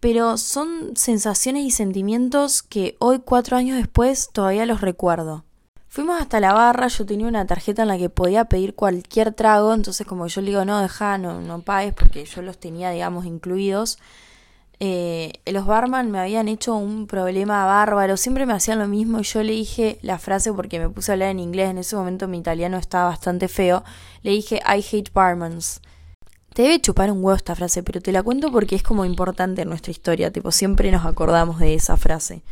pero 0.00 0.36
son 0.36 0.94
sensaciones 0.96 1.64
y 1.64 1.70
sentimientos 1.70 2.62
que 2.62 2.96
hoy, 2.98 3.20
cuatro 3.24 3.56
años 3.56 3.78
después, 3.78 4.28
todavía 4.34 4.66
los 4.66 4.82
recuerdo. 4.82 5.46
Fuimos 5.88 6.20
hasta 6.20 6.38
la 6.38 6.52
barra, 6.52 6.88
yo 6.88 7.06
tenía 7.06 7.28
una 7.28 7.46
tarjeta 7.46 7.80
en 7.80 7.88
la 7.88 7.96
que 7.96 8.10
podía 8.10 8.44
pedir 8.44 8.74
cualquier 8.74 9.32
trago, 9.32 9.72
entonces 9.72 10.06
como 10.06 10.26
yo 10.26 10.42
le 10.42 10.48
digo, 10.48 10.66
no, 10.66 10.82
deja, 10.82 11.16
no, 11.16 11.40
no 11.40 11.62
pagues, 11.62 11.94
porque 11.94 12.26
yo 12.26 12.42
los 12.42 12.58
tenía, 12.58 12.90
digamos, 12.90 13.24
incluidos. 13.24 13.98
Eh, 14.78 15.32
los 15.46 15.64
barman 15.64 16.10
me 16.10 16.18
habían 16.18 16.48
hecho 16.48 16.76
un 16.76 17.06
problema 17.06 17.64
bárbaro, 17.64 18.18
siempre 18.18 18.44
me 18.44 18.52
hacían 18.52 18.78
lo 18.78 18.88
mismo 18.88 19.20
y 19.20 19.22
yo 19.22 19.42
le 19.42 19.52
dije 19.52 19.98
la 20.02 20.18
frase 20.18 20.52
porque 20.52 20.78
me 20.78 20.90
puse 20.90 21.10
a 21.10 21.14
hablar 21.14 21.30
en 21.30 21.40
inglés, 21.40 21.70
en 21.70 21.78
ese 21.78 21.96
momento 21.96 22.28
mi 22.28 22.36
italiano 22.38 22.76
estaba 22.76 23.08
bastante 23.08 23.48
feo, 23.48 23.84
le 24.22 24.32
dije 24.32 24.60
I 24.66 24.84
hate 24.84 25.10
barmans. 25.14 25.80
Te 26.52 26.62
debe 26.62 26.80
chupar 26.80 27.10
un 27.10 27.18
huevo 27.18 27.36
esta 27.36 27.54
frase, 27.54 27.82
pero 27.82 28.00
te 28.00 28.12
la 28.12 28.22
cuento 28.22 28.50
porque 28.52 28.76
es 28.76 28.82
como 28.82 29.04
importante 29.04 29.62
en 29.62 29.68
nuestra 29.68 29.92
historia, 29.92 30.30
tipo 30.30 30.50
siempre 30.50 30.90
nos 30.90 31.06
acordamos 31.06 31.58
de 31.58 31.74
esa 31.74 31.96
frase. 31.96 32.42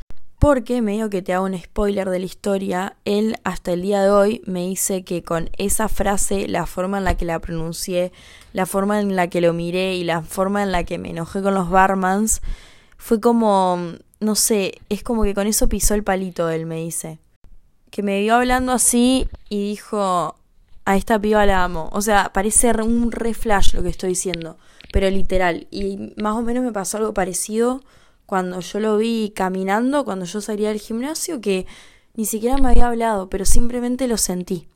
Porque, 0.44 0.82
medio 0.82 1.08
que 1.08 1.22
te 1.22 1.32
hago 1.32 1.46
un 1.46 1.58
spoiler 1.58 2.10
de 2.10 2.18
la 2.18 2.26
historia, 2.26 2.96
él 3.06 3.36
hasta 3.44 3.72
el 3.72 3.80
día 3.80 4.02
de 4.02 4.10
hoy 4.10 4.42
me 4.44 4.66
dice 4.66 5.02
que 5.02 5.22
con 5.22 5.48
esa 5.56 5.88
frase, 5.88 6.48
la 6.48 6.66
forma 6.66 6.98
en 6.98 7.04
la 7.04 7.16
que 7.16 7.24
la 7.24 7.38
pronuncié, 7.38 8.12
la 8.52 8.66
forma 8.66 9.00
en 9.00 9.16
la 9.16 9.28
que 9.28 9.40
lo 9.40 9.54
miré 9.54 9.94
y 9.94 10.04
la 10.04 10.20
forma 10.20 10.62
en 10.62 10.70
la 10.70 10.84
que 10.84 10.98
me 10.98 11.08
enojé 11.08 11.40
con 11.40 11.54
los 11.54 11.70
barmans, 11.70 12.42
fue 12.98 13.22
como, 13.22 13.94
no 14.20 14.34
sé, 14.34 14.74
es 14.90 15.02
como 15.02 15.22
que 15.22 15.32
con 15.32 15.46
eso 15.46 15.70
pisó 15.70 15.94
el 15.94 16.04
palito, 16.04 16.50
él 16.50 16.66
me 16.66 16.76
dice. 16.76 17.20
Que 17.90 18.02
me 18.02 18.20
vio 18.20 18.34
hablando 18.34 18.72
así 18.72 19.26
y 19.48 19.70
dijo, 19.70 20.36
a 20.84 20.96
esta 20.98 21.18
piba 21.18 21.46
la 21.46 21.64
amo. 21.64 21.88
O 21.90 22.02
sea, 22.02 22.34
parece 22.34 22.70
un 22.82 23.12
re 23.12 23.32
flash 23.32 23.72
lo 23.72 23.82
que 23.82 23.88
estoy 23.88 24.10
diciendo, 24.10 24.58
pero 24.92 25.08
literal. 25.08 25.68
Y 25.70 26.12
más 26.18 26.36
o 26.36 26.42
menos 26.42 26.62
me 26.62 26.72
pasó 26.72 26.98
algo 26.98 27.14
parecido 27.14 27.80
cuando 28.26 28.61
yo 28.61 28.81
lo 28.81 28.97
vi 28.97 29.33
caminando, 29.35 30.04
cuando 30.04 30.25
yo 30.25 30.40
salía 30.40 30.69
del 30.69 30.81
gimnasio, 30.81 31.40
que 31.40 31.66
ni 32.14 32.25
siquiera 32.25 32.57
me 32.59 32.71
había 32.71 32.88
hablado, 32.88 33.28
pero 33.28 33.45
simplemente 33.45 34.09
lo 34.09 34.16
sentí. 34.16 34.69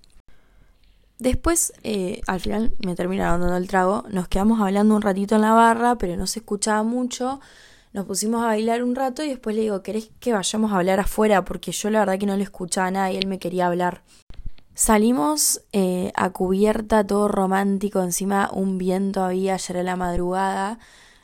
Después, 1.18 1.72
eh, 1.82 2.20
al 2.26 2.40
final 2.40 2.72
me 2.84 2.94
terminaron 2.94 3.40
dando 3.40 3.56
el 3.56 3.66
trago, 3.66 4.04
nos 4.10 4.28
quedamos 4.28 4.60
hablando 4.60 4.94
un 4.94 5.02
ratito 5.02 5.34
en 5.34 5.40
la 5.42 5.52
barra, 5.52 5.98
pero 5.98 6.16
no 6.16 6.26
se 6.26 6.40
escuchaba 6.40 6.82
mucho, 6.84 7.40
nos 7.92 8.06
pusimos 8.06 8.42
a 8.42 8.46
bailar 8.46 8.84
un 8.84 8.94
rato 8.94 9.24
y 9.24 9.28
después 9.28 9.56
le 9.56 9.62
digo, 9.62 9.82
¿querés 9.82 10.10
que 10.20 10.32
vayamos 10.32 10.72
a 10.72 10.76
hablar 10.76 11.00
afuera? 11.00 11.44
Porque 11.44 11.72
yo 11.72 11.90
la 11.90 12.00
verdad 12.00 12.18
que 12.18 12.26
no 12.26 12.36
le 12.36 12.44
escuchaba 12.44 12.90
nada 12.90 13.10
y 13.10 13.16
él 13.16 13.26
me 13.26 13.38
quería 13.38 13.66
hablar. 13.66 14.02
Salimos 14.74 15.62
eh, 15.72 16.12
a 16.14 16.30
cubierta, 16.30 17.04
todo 17.04 17.26
romántico, 17.26 18.00
encima 18.00 18.48
un 18.52 18.78
viento 18.78 19.24
había 19.24 19.54
ayer 19.54 19.78
en 19.78 19.86
la 19.86 19.96
madrugada, 19.96 20.78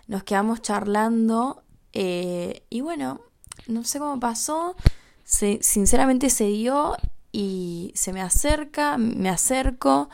nos 0.09 0.25
quedamos 0.25 0.61
charlando 0.61 1.63
eh, 1.95 2.65
y 2.69 2.81
bueno, 2.81 3.21
no 3.67 3.85
sé 3.85 3.99
cómo 3.99 4.21
pasó, 4.21 4.77
sinceramente 5.25 6.29
se 6.29 6.47
dio 6.47 6.97
y 7.33 7.93
se 7.95 8.13
me 8.13 8.21
acerca, 8.21 8.99
me 8.99 9.31
acerco, 9.31 10.09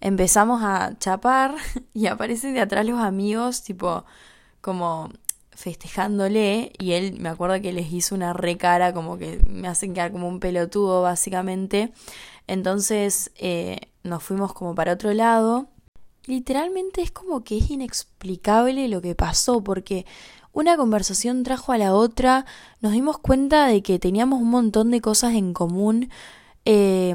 empezamos 0.00 0.62
a 0.62 0.96
chapar 0.98 1.54
y 1.94 2.06
aparecen 2.06 2.54
de 2.54 2.60
atrás 2.60 2.86
los 2.86 3.00
amigos, 3.00 3.62
tipo, 3.62 4.04
como 4.60 5.10
festejándole. 5.50 6.72
Y 6.78 6.92
él 6.92 7.18
me 7.18 7.28
acuerdo 7.28 7.60
que 7.60 7.72
les 7.72 7.92
hizo 7.92 8.14
una 8.14 8.32
recara 8.32 8.92
como 8.92 9.18
que 9.18 9.40
me 9.48 9.68
hacen 9.68 9.94
quedar 9.94 10.12
como 10.12 10.28
un 10.28 10.40
pelotudo 10.40 11.02
básicamente. 11.02 11.92
Entonces 12.46 13.32
eh, 13.36 13.80
nos 14.02 14.22
fuimos 14.22 14.52
como 14.52 14.74
para 14.74 14.92
otro 14.92 15.12
lado. 15.12 15.68
Literalmente 16.26 17.02
es 17.02 17.12
como 17.12 17.44
que 17.44 17.58
es 17.58 17.70
inexplicable 17.70 18.88
lo 18.88 19.00
que 19.00 19.14
pasó 19.14 19.62
porque 19.62 20.06
una 20.56 20.78
conversación 20.78 21.42
trajo 21.42 21.72
a 21.72 21.78
la 21.78 21.94
otra, 21.94 22.46
nos 22.80 22.92
dimos 22.92 23.18
cuenta 23.18 23.66
de 23.66 23.82
que 23.82 23.98
teníamos 23.98 24.40
un 24.40 24.48
montón 24.48 24.90
de 24.90 25.02
cosas 25.02 25.34
en 25.34 25.52
común, 25.52 26.08
eh, 26.64 27.14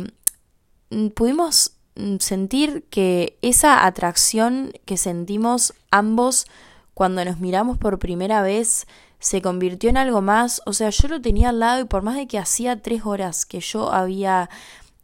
pudimos 1.16 1.72
sentir 2.20 2.86
que 2.92 3.40
esa 3.42 3.88
atracción 3.88 4.74
que 4.86 4.96
sentimos 4.96 5.74
ambos 5.90 6.46
cuando 6.94 7.26
nos 7.26 7.40
miramos 7.40 7.80
por 7.80 7.98
primera 7.98 8.44
vez 8.44 8.86
se 9.18 9.42
convirtió 9.42 9.90
en 9.90 9.98
algo 9.98 10.22
más, 10.22 10.62
o 10.68 10.74
sea, 10.74 10.92
yo 10.92 11.08
lo 11.08 11.20
tenía 11.20 11.50
al 11.50 11.60
lado 11.60 11.82
y 11.82 11.86
por 11.86 12.04
más 12.04 12.18
de 12.18 12.28
que 12.28 12.38
hacía 12.38 12.80
tres 12.80 13.08
horas 13.08 13.48
que 13.48 13.60
yo 13.60 13.92
había 13.92 14.52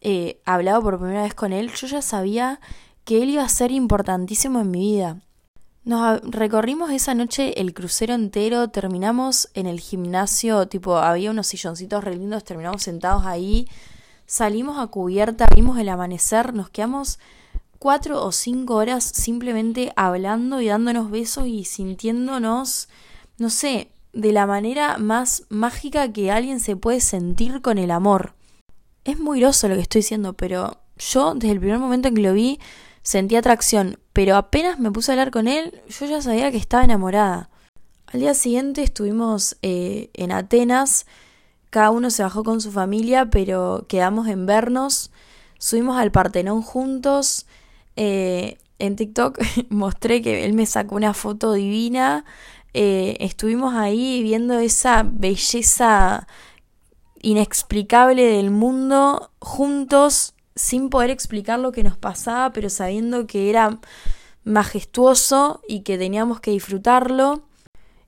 eh, 0.01 0.39
hablado 0.45 0.83
por 0.83 0.99
primera 0.99 1.23
vez 1.23 1.33
con 1.33 1.53
él, 1.53 1.71
yo 1.73 1.87
ya 1.87 2.03
sabía 2.03 2.59
que 3.03 3.23
él 3.23 3.31
iba 3.31 3.43
a 3.43 3.49
ser 3.49 3.71
importantísimo 3.71 4.61
en 4.61 4.69
mi 4.69 4.93
vida. 4.93 5.17
Nos 5.87 6.19
recorrimos 6.19 6.91
esa 6.91 7.13
noche 7.13 7.61
el 7.61 7.73
crucero 7.73 8.13
entero, 8.13 8.67
terminamos 8.67 9.47
en 9.53 9.67
el 9.67 9.79
gimnasio, 9.79 10.67
tipo 10.67 10.97
había 10.97 11.31
unos 11.31 11.47
silloncitos 11.47 12.03
re 12.03 12.17
lindos, 12.17 12.43
terminamos 12.43 12.83
sentados 12.83 13.25
ahí, 13.25 13.69
salimos 14.25 14.79
a 14.79 14.87
cubierta, 14.87 15.47
vimos 15.55 15.79
el 15.79 15.87
amanecer, 15.87 16.53
nos 16.53 16.69
quedamos 16.69 17.19
cuatro 17.79 18.21
o 18.21 18.33
cinco 18.33 18.75
horas 18.75 19.05
simplemente 19.05 19.93
hablando 19.95 20.59
y 20.59 20.67
dándonos 20.67 21.09
besos 21.09 21.47
y 21.47 21.63
sintiéndonos, 21.63 22.89
no 23.37 23.49
sé, 23.49 23.89
de 24.11 24.33
la 24.33 24.45
manera 24.45 24.97
más 24.97 25.43
mágica 25.47 26.11
que 26.11 26.31
alguien 26.31 26.59
se 26.59 26.75
puede 26.75 26.99
sentir 26.99 27.61
con 27.61 27.77
el 27.77 27.91
amor. 27.91 28.33
Es 29.05 29.19
muy 29.19 29.39
groso 29.39 29.69
lo 29.69 29.75
que 29.75 29.83
estoy 29.83 30.01
diciendo, 30.01 30.33
pero 30.33 30.81
yo 30.97 31.33
desde 31.33 31.53
el 31.53 31.61
primer 31.61 31.79
momento 31.79 32.09
en 32.09 32.15
que 32.15 32.23
lo 32.23 32.33
vi 32.33 32.59
sentí 33.07 33.37
atracción, 33.37 33.99
pero 34.11 34.35
apenas 34.35 34.79
me 34.79 34.91
puse 34.91 35.09
a 35.09 35.13
hablar 35.13 35.31
con 35.31 35.47
él, 35.47 35.81
yo 35.87 36.07
ya 36.07 36.21
sabía 36.21 36.51
que 36.51 36.57
estaba 36.57 36.83
enamorada. 36.83 37.49
Al 38.07 38.19
día 38.19 38.33
siguiente 38.33 38.83
estuvimos 38.83 39.55
eh, 39.61 40.09
en 40.13 40.33
Atenas, 40.33 41.05
cada 41.69 41.91
uno 41.91 42.09
se 42.09 42.23
bajó 42.23 42.43
con 42.43 42.59
su 42.59 42.69
familia, 42.69 43.29
pero 43.29 43.85
quedamos 43.87 44.27
en 44.27 44.45
vernos, 44.45 45.11
subimos 45.57 45.97
al 45.97 46.11
Partenón 46.11 46.61
juntos, 46.61 47.45
eh, 47.95 48.57
en 48.77 48.97
TikTok 48.97 49.39
mostré 49.69 50.21
que 50.21 50.43
él 50.43 50.51
me 50.51 50.65
sacó 50.65 50.95
una 50.95 51.13
foto 51.13 51.53
divina, 51.53 52.25
eh, 52.73 53.15
estuvimos 53.21 53.73
ahí 53.73 54.21
viendo 54.21 54.59
esa 54.59 55.03
belleza 55.09 56.27
inexplicable 57.21 58.25
del 58.25 58.51
mundo 58.51 59.31
juntos 59.39 60.33
sin 60.57 60.89
poder 60.89 61.09
explicar 61.09 61.59
lo 61.59 61.71
que 61.71 61.83
nos 61.83 61.97
pasaba, 61.97 62.51
pero 62.51 62.69
sabiendo 62.69 63.27
que 63.27 63.49
era 63.49 63.79
majestuoso 64.43 65.61
y 65.67 65.81
que 65.81 65.97
teníamos 65.97 66.39
que 66.39 66.51
disfrutarlo. 66.51 67.43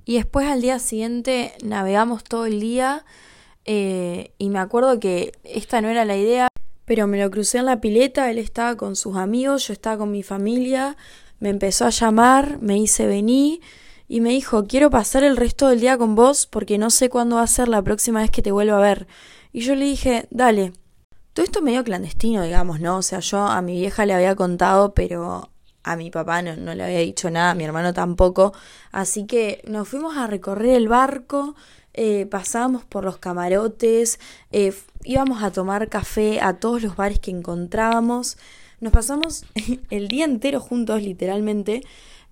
Y 0.05 0.15
después 0.15 0.47
al 0.47 0.61
día 0.61 0.79
siguiente 0.79 1.53
navegamos 1.63 2.23
todo 2.23 2.45
el 2.45 2.59
día 2.59 3.05
eh, 3.65 4.33
y 4.37 4.49
me 4.49 4.59
acuerdo 4.59 4.99
que 4.99 5.33
esta 5.43 5.81
no 5.81 5.89
era 5.89 6.05
la 6.05 6.17
idea, 6.17 6.47
pero 6.85 7.05
me 7.05 7.21
lo 7.21 7.29
crucé 7.29 7.59
en 7.59 7.65
la 7.65 7.79
pileta, 7.79 8.31
él 8.31 8.39
estaba 8.39 8.75
con 8.75 8.95
sus 8.95 9.15
amigos, 9.15 9.67
yo 9.67 9.73
estaba 9.73 9.99
con 9.99 10.11
mi 10.11 10.23
familia, 10.23 10.97
me 11.39 11.49
empezó 11.49 11.85
a 11.85 11.91
llamar, 11.91 12.59
me 12.61 12.79
hice 12.79 13.05
vení 13.05 13.61
y 14.07 14.21
me 14.21 14.31
dijo 14.31 14.65
quiero 14.65 14.89
pasar 14.89 15.23
el 15.23 15.37
resto 15.37 15.67
del 15.67 15.81
día 15.81 15.99
con 15.99 16.15
vos 16.15 16.47
porque 16.47 16.79
no 16.79 16.89
sé 16.89 17.09
cuándo 17.09 17.35
va 17.35 17.43
a 17.43 17.47
ser 17.47 17.67
la 17.67 17.83
próxima 17.83 18.21
vez 18.21 18.31
que 18.31 18.41
te 18.41 18.51
vuelva 18.51 18.77
a 18.77 18.81
ver. 18.81 19.07
Y 19.53 19.61
yo 19.61 19.75
le 19.75 19.85
dije, 19.85 20.27
dale, 20.31 20.73
todo 21.33 21.43
esto 21.45 21.61
medio 21.61 21.83
clandestino, 21.83 22.43
digamos, 22.43 22.79
¿no? 22.79 22.97
O 22.97 23.01
sea, 23.01 23.19
yo 23.19 23.39
a 23.39 23.61
mi 23.61 23.79
vieja 23.79 24.05
le 24.05 24.13
había 24.13 24.35
contado, 24.35 24.93
pero 24.93 25.49
a 25.83 25.95
mi 25.95 26.11
papá 26.11 26.41
no, 26.41 26.55
no 26.55 26.75
le 26.75 26.83
había 26.83 26.99
dicho 26.99 27.29
nada, 27.29 27.51
a 27.51 27.55
mi 27.55 27.63
hermano 27.63 27.93
tampoco. 27.93 28.53
Así 28.91 29.25
que 29.25 29.61
nos 29.67 29.87
fuimos 29.87 30.17
a 30.17 30.27
recorrer 30.27 30.75
el 30.75 30.87
barco, 30.87 31.55
eh, 31.93 32.27
pasábamos 32.27 32.85
por 32.85 33.03
los 33.03 33.17
camarotes, 33.17 34.19
eh, 34.51 34.73
íbamos 35.03 35.43
a 35.43 35.51
tomar 35.51 35.89
café 35.89 36.39
a 36.41 36.59
todos 36.59 36.81
los 36.81 36.95
bares 36.95 37.19
que 37.19 37.31
encontrábamos. 37.31 38.37
Nos 38.79 38.93
pasamos 38.93 39.45
el 39.89 40.07
día 40.07 40.25
entero 40.25 40.59
juntos, 40.59 41.01
literalmente, 41.01 41.81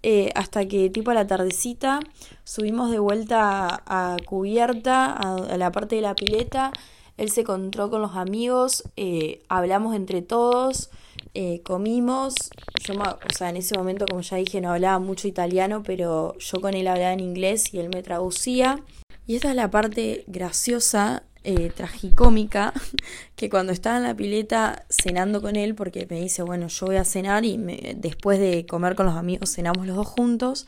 eh, 0.04 0.32
hasta 0.36 0.68
que 0.68 0.90
tipo 0.90 1.12
a 1.12 1.16
la 1.16 1.28
tardecita 1.28 2.00
subimos 2.44 2.92
de 2.92 3.00
vuelta 3.00 3.84
a, 3.86 4.18
cubierta, 4.26 5.12
a 5.12 5.58
la 5.58 5.72
parte 5.72 5.96
de 5.96 6.02
la 6.02 6.16
pileta 6.16 6.72
él 7.18 7.32
se 7.32 7.42
encontró 7.42 7.90
con 7.90 8.02
los 8.02 8.16
amigos, 8.16 8.84
eh, 8.96 9.42
hablamos 9.50 9.96
entre 9.96 10.22
todos, 10.22 10.92
eh, 11.34 11.62
comimos, 11.64 12.36
yo, 12.84 12.94
o 12.94 13.34
sea, 13.36 13.50
en 13.50 13.58
ese 13.58 13.78
momento, 13.78 14.06
como 14.06 14.22
ya 14.22 14.38
dije, 14.38 14.62
no 14.62 14.72
hablaba 14.72 15.00
mucho 15.00 15.28
italiano, 15.28 15.84
pero 15.84 16.38
yo 16.38 16.62
con 16.62 16.74
él 16.74 16.88
hablaba 16.88 17.14
en 17.14 17.20
inglés 17.20 17.74
y 17.74 17.80
él 17.80 17.90
me 17.94 18.04
traducía. 18.04 18.80
Y 19.26 19.36
esta 19.36 19.50
es 19.50 19.56
la 19.56 19.70
parte 19.70 20.24
graciosa, 20.28 21.24
eh, 21.44 21.72
tragicómica, 21.76 22.74
que 23.36 23.50
cuando 23.50 23.72
estaba 23.72 23.98
en 23.98 24.04
la 24.04 24.16
pileta 24.16 24.86
cenando 24.90 25.42
con 25.42 25.56
él, 25.56 25.76
porque 25.76 26.06
me 26.10 26.20
dice, 26.20 26.44
bueno, 26.44 26.68
yo 26.68 26.86
voy 26.86 26.98
a 26.98 27.04
cenar 27.04 27.46
y 27.46 27.58
después 27.96 28.40
de 28.40 28.66
comer 28.66 28.96
con 28.96 29.08
los 29.08 29.16
amigos 29.16 29.54
cenamos 29.54 29.88
los 29.88 29.96
dos 29.96 30.08
juntos, 30.08 30.68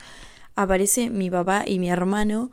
aparece 0.56 1.10
mi 1.10 1.30
papá 1.30 1.64
y 1.66 1.80
mi 1.80 1.90
hermano 1.90 2.52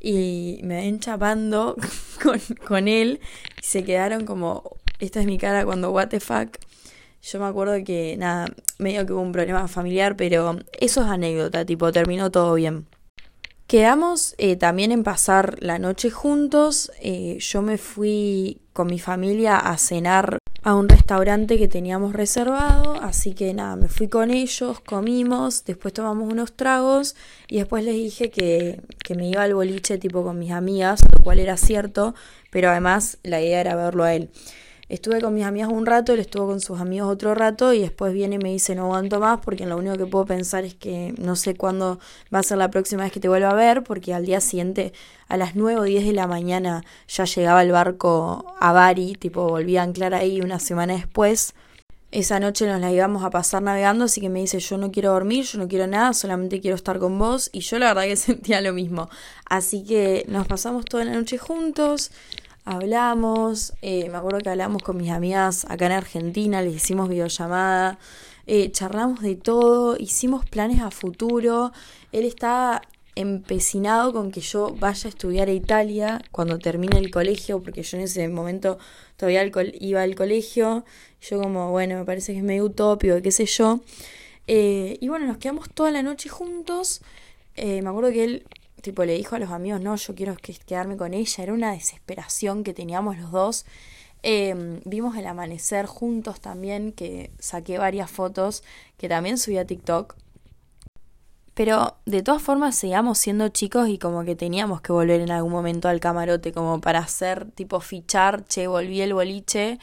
y 0.00 0.60
me 0.62 0.76
ven 0.76 1.00
chapando 1.00 1.76
con, 2.22 2.40
con 2.66 2.88
él 2.88 3.20
y 3.60 3.64
se 3.64 3.84
quedaron 3.84 4.26
como, 4.26 4.76
esta 4.98 5.20
es 5.20 5.26
mi 5.26 5.38
cara 5.38 5.64
cuando 5.64 5.90
what 5.90 6.08
the 6.08 6.20
fuck. 6.20 6.58
Yo 7.22 7.40
me 7.40 7.46
acuerdo 7.46 7.74
que, 7.84 8.16
nada, 8.16 8.46
medio 8.78 9.04
que 9.04 9.12
hubo 9.12 9.20
un 9.20 9.32
problema 9.32 9.66
familiar, 9.66 10.16
pero 10.16 10.58
eso 10.78 11.02
es 11.02 11.08
anécdota, 11.08 11.64
tipo, 11.64 11.90
terminó 11.90 12.30
todo 12.30 12.54
bien. 12.54 12.86
Quedamos 13.66 14.36
eh, 14.38 14.54
también 14.54 14.92
en 14.92 15.02
pasar 15.02 15.56
la 15.60 15.80
noche 15.80 16.10
juntos. 16.10 16.92
Eh, 17.00 17.38
yo 17.40 17.62
me 17.62 17.78
fui 17.78 18.60
con 18.72 18.86
mi 18.86 19.00
familia 19.00 19.58
a 19.58 19.76
cenar 19.76 20.38
a 20.66 20.74
un 20.74 20.88
restaurante 20.88 21.58
que 21.58 21.68
teníamos 21.68 22.12
reservado, 22.12 23.00
así 23.00 23.34
que 23.34 23.54
nada, 23.54 23.76
me 23.76 23.86
fui 23.86 24.08
con 24.08 24.32
ellos, 24.32 24.80
comimos, 24.80 25.64
después 25.64 25.94
tomamos 25.94 26.32
unos 26.32 26.54
tragos 26.54 27.14
y 27.46 27.58
después 27.58 27.84
les 27.84 27.94
dije 27.94 28.32
que, 28.32 28.80
que 29.04 29.14
me 29.14 29.28
iba 29.28 29.44
al 29.44 29.54
boliche 29.54 29.96
tipo 29.96 30.24
con 30.24 30.40
mis 30.40 30.50
amigas, 30.50 31.02
lo 31.16 31.22
cual 31.22 31.38
era 31.38 31.56
cierto, 31.56 32.16
pero 32.50 32.68
además 32.68 33.18
la 33.22 33.40
idea 33.40 33.60
era 33.60 33.76
verlo 33.76 34.02
a 34.02 34.14
él. 34.14 34.28
Estuve 34.88 35.20
con 35.20 35.34
mis 35.34 35.44
amigas 35.44 35.68
un 35.68 35.84
rato, 35.84 36.12
él 36.12 36.20
estuvo 36.20 36.46
con 36.46 36.60
sus 36.60 36.78
amigos 36.78 37.10
otro 37.10 37.34
rato 37.34 37.72
y 37.72 37.80
después 37.80 38.12
viene 38.12 38.36
y 38.36 38.38
me 38.38 38.52
dice 38.52 38.76
no 38.76 38.84
aguanto 38.84 39.18
más 39.18 39.40
porque 39.40 39.66
lo 39.66 39.76
único 39.76 39.96
que 39.96 40.06
puedo 40.06 40.26
pensar 40.26 40.64
es 40.64 40.74
que 40.74 41.12
no 41.18 41.34
sé 41.34 41.56
cuándo 41.56 41.98
va 42.32 42.38
a 42.38 42.42
ser 42.44 42.58
la 42.58 42.70
próxima 42.70 43.02
vez 43.02 43.10
que 43.10 43.18
te 43.18 43.28
vuelva 43.28 43.50
a 43.50 43.54
ver 43.54 43.82
porque 43.82 44.14
al 44.14 44.24
día 44.24 44.40
siguiente 44.40 44.92
a 45.26 45.36
las 45.36 45.56
9 45.56 45.80
o 45.80 45.82
10 45.82 46.06
de 46.06 46.12
la 46.12 46.28
mañana 46.28 46.84
ya 47.08 47.24
llegaba 47.24 47.62
el 47.62 47.72
barco 47.72 48.54
a 48.60 48.72
Bari, 48.72 49.16
tipo 49.16 49.48
volvía 49.48 49.80
a 49.80 49.84
anclar 49.84 50.14
ahí 50.14 50.40
una 50.40 50.60
semana 50.60 50.94
después. 50.94 51.54
Esa 52.12 52.38
noche 52.38 52.68
nos 52.68 52.80
la 52.80 52.92
íbamos 52.92 53.24
a 53.24 53.30
pasar 53.30 53.62
navegando, 53.62 54.04
así 54.04 54.20
que 54.20 54.28
me 54.28 54.38
dice 54.38 54.60
yo 54.60 54.78
no 54.78 54.92
quiero 54.92 55.10
dormir, 55.10 55.44
yo 55.46 55.58
no 55.58 55.66
quiero 55.66 55.88
nada, 55.88 56.12
solamente 56.12 56.60
quiero 56.60 56.76
estar 56.76 57.00
con 57.00 57.18
vos 57.18 57.50
y 57.52 57.60
yo 57.60 57.80
la 57.80 57.88
verdad 57.88 58.04
que 58.04 58.16
sentía 58.16 58.60
lo 58.60 58.72
mismo. 58.72 59.10
Así 59.46 59.84
que 59.84 60.24
nos 60.28 60.46
pasamos 60.46 60.84
toda 60.84 61.04
la 61.04 61.12
noche 61.12 61.38
juntos, 61.38 62.12
hablamos, 62.66 63.74
eh, 63.80 64.10
me 64.10 64.18
acuerdo 64.18 64.40
que 64.40 64.50
hablamos 64.50 64.82
con 64.82 64.96
mis 64.96 65.10
amigas 65.10 65.64
acá 65.70 65.86
en 65.86 65.92
Argentina, 65.92 66.60
les 66.62 66.74
hicimos 66.74 67.08
videollamada, 67.08 67.98
eh, 68.46 68.72
charlamos 68.72 69.22
de 69.22 69.36
todo, 69.36 69.96
hicimos 69.96 70.44
planes 70.44 70.80
a 70.80 70.90
futuro, 70.90 71.72
él 72.10 72.24
estaba 72.24 72.82
empecinado 73.14 74.12
con 74.12 74.32
que 74.32 74.40
yo 74.40 74.74
vaya 74.80 75.06
a 75.06 75.08
estudiar 75.08 75.48
a 75.48 75.52
Italia 75.52 76.20
cuando 76.32 76.58
termine 76.58 76.98
el 76.98 77.12
colegio, 77.12 77.62
porque 77.62 77.84
yo 77.84 77.98
en 77.98 78.02
ese 78.02 78.28
momento 78.28 78.78
todavía 79.16 79.48
iba 79.78 80.02
al 80.02 80.14
colegio, 80.16 80.84
yo 81.20 81.40
como, 81.40 81.70
bueno, 81.70 81.96
me 81.96 82.04
parece 82.04 82.32
que 82.32 82.38
es 82.38 82.44
medio 82.44 82.64
utópico, 82.64 83.22
qué 83.22 83.30
sé 83.30 83.46
yo. 83.46 83.80
Eh, 84.48 84.98
y 85.00 85.08
bueno, 85.08 85.26
nos 85.26 85.38
quedamos 85.38 85.70
toda 85.70 85.92
la 85.92 86.02
noche 86.02 86.28
juntos. 86.28 87.00
me 87.56 87.88
acuerdo 87.88 88.10
que 88.10 88.24
él 88.24 88.44
tipo 88.86 89.04
le 89.04 89.14
dijo 89.14 89.34
a 89.34 89.40
los 89.40 89.50
amigos, 89.50 89.80
no, 89.80 89.96
yo 89.96 90.14
quiero 90.14 90.36
quedarme 90.36 90.96
con 90.96 91.12
ella, 91.12 91.42
era 91.42 91.52
una 91.52 91.72
desesperación 91.72 92.62
que 92.62 92.72
teníamos 92.72 93.18
los 93.18 93.32
dos. 93.32 93.66
Em, 94.22 94.80
vimos 94.84 95.16
el 95.16 95.26
amanecer 95.26 95.86
juntos 95.86 96.40
también, 96.40 96.92
que 96.92 97.32
saqué 97.40 97.78
varias 97.78 98.08
fotos, 98.08 98.62
que 98.96 99.08
también 99.08 99.38
subí 99.38 99.58
a 99.58 99.66
TikTok. 99.66 100.14
Pero 101.54 101.96
de 102.06 102.22
todas 102.22 102.40
formas 102.42 102.76
seguíamos 102.76 103.18
siendo 103.18 103.48
chicos 103.48 103.88
y 103.88 103.98
como 103.98 104.24
que 104.24 104.36
teníamos 104.36 104.80
que 104.82 104.92
volver 104.92 105.20
en 105.20 105.32
algún 105.32 105.50
momento 105.50 105.88
al 105.88 105.98
camarote, 105.98 106.52
como 106.52 106.80
para 106.80 107.00
hacer 107.00 107.50
tipo 107.52 107.80
fichar, 107.80 108.44
che, 108.44 108.68
volví 108.68 109.00
el 109.00 109.14
boliche. 109.14 109.80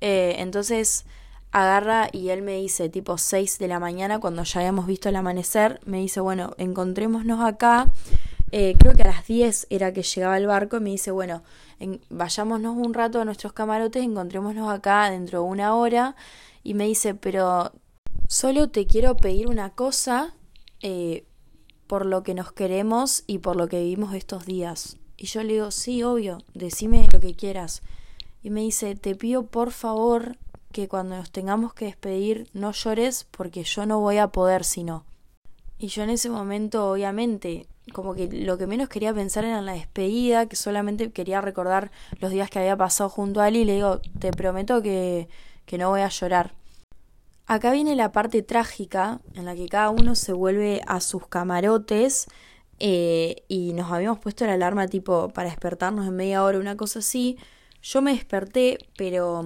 Eh, 0.00 0.36
entonces 0.38 1.04
agarra 1.52 2.08
y 2.10 2.30
él 2.30 2.42
me 2.42 2.56
dice 2.56 2.88
tipo 2.88 3.16
6 3.16 3.58
de 3.58 3.68
la 3.68 3.78
mañana 3.78 4.18
cuando 4.18 4.42
ya 4.42 4.60
habíamos 4.60 4.86
visto 4.86 5.08
el 5.08 5.16
amanecer, 5.16 5.80
me 5.84 5.98
dice, 5.98 6.20
bueno, 6.20 6.54
encontrémonos 6.58 7.44
acá 7.44 7.92
eh, 8.52 8.74
creo 8.78 8.94
que 8.94 9.02
a 9.02 9.06
las 9.06 9.26
10 9.26 9.68
era 9.70 9.92
que 9.92 10.02
llegaba 10.02 10.36
el 10.36 10.46
barco 10.46 10.76
y 10.78 10.80
me 10.80 10.90
dice, 10.90 11.10
bueno, 11.10 11.42
vayámonos 12.08 12.76
un 12.76 12.94
rato 12.94 13.20
a 13.20 13.24
nuestros 13.24 13.52
camarotes, 13.52 14.02
encontrémonos 14.02 14.70
acá 14.70 15.10
dentro 15.10 15.42
de 15.42 15.48
una 15.48 15.74
hora. 15.74 16.16
Y 16.62 16.74
me 16.74 16.86
dice, 16.86 17.14
pero 17.14 17.72
solo 18.28 18.70
te 18.70 18.86
quiero 18.86 19.16
pedir 19.16 19.48
una 19.48 19.70
cosa 19.70 20.34
eh, 20.82 21.24
por 21.86 22.06
lo 22.06 22.22
que 22.22 22.34
nos 22.34 22.52
queremos 22.52 23.24
y 23.26 23.38
por 23.38 23.56
lo 23.56 23.68
que 23.68 23.80
vivimos 23.80 24.14
estos 24.14 24.46
días. 24.46 24.98
Y 25.16 25.26
yo 25.26 25.42
le 25.42 25.54
digo, 25.54 25.70
sí, 25.70 26.02
obvio, 26.02 26.38
decime 26.54 27.06
lo 27.12 27.20
que 27.20 27.34
quieras. 27.34 27.82
Y 28.42 28.50
me 28.50 28.62
dice, 28.62 28.94
te 28.96 29.14
pido 29.14 29.46
por 29.46 29.70
favor 29.70 30.38
que 30.72 30.88
cuando 30.88 31.16
nos 31.16 31.30
tengamos 31.30 31.74
que 31.74 31.86
despedir 31.86 32.48
no 32.52 32.72
llores 32.72 33.26
porque 33.30 33.64
yo 33.64 33.86
no 33.86 34.00
voy 34.00 34.18
a 34.18 34.28
poder 34.28 34.64
si 34.64 34.84
no. 34.84 35.04
Y 35.78 35.88
yo 35.88 36.02
en 36.02 36.10
ese 36.10 36.30
momento, 36.30 36.90
obviamente, 36.90 37.66
como 37.90 38.14
que 38.14 38.28
lo 38.28 38.58
que 38.58 38.66
menos 38.66 38.88
quería 38.88 39.12
pensar 39.12 39.44
era 39.44 39.58
en 39.58 39.66
la 39.66 39.72
despedida, 39.72 40.46
que 40.46 40.56
solamente 40.56 41.12
quería 41.12 41.40
recordar 41.40 41.90
los 42.18 42.30
días 42.30 42.50
que 42.50 42.58
había 42.58 42.76
pasado 42.76 43.10
junto 43.10 43.40
a 43.40 43.48
él 43.48 43.56
y 43.56 43.64
le 43.64 43.74
digo, 43.74 44.00
te 44.18 44.30
prometo 44.32 44.82
que, 44.82 45.28
que 45.66 45.78
no 45.78 45.90
voy 45.90 46.00
a 46.00 46.08
llorar. 46.08 46.54
Acá 47.46 47.72
viene 47.72 47.96
la 47.96 48.12
parte 48.12 48.42
trágica 48.42 49.20
en 49.34 49.44
la 49.44 49.56
que 49.56 49.68
cada 49.68 49.90
uno 49.90 50.14
se 50.14 50.32
vuelve 50.32 50.82
a 50.86 51.00
sus 51.00 51.26
camarotes 51.26 52.28
eh, 52.78 53.42
y 53.48 53.72
nos 53.74 53.90
habíamos 53.92 54.18
puesto 54.20 54.46
la 54.46 54.54
alarma 54.54 54.86
tipo 54.88 55.28
para 55.28 55.50
despertarnos 55.50 56.06
en 56.06 56.16
media 56.16 56.42
hora, 56.42 56.58
una 56.58 56.76
cosa 56.76 57.00
así. 57.00 57.38
Yo 57.82 58.02
me 58.02 58.12
desperté, 58.12 58.78
pero 58.96 59.44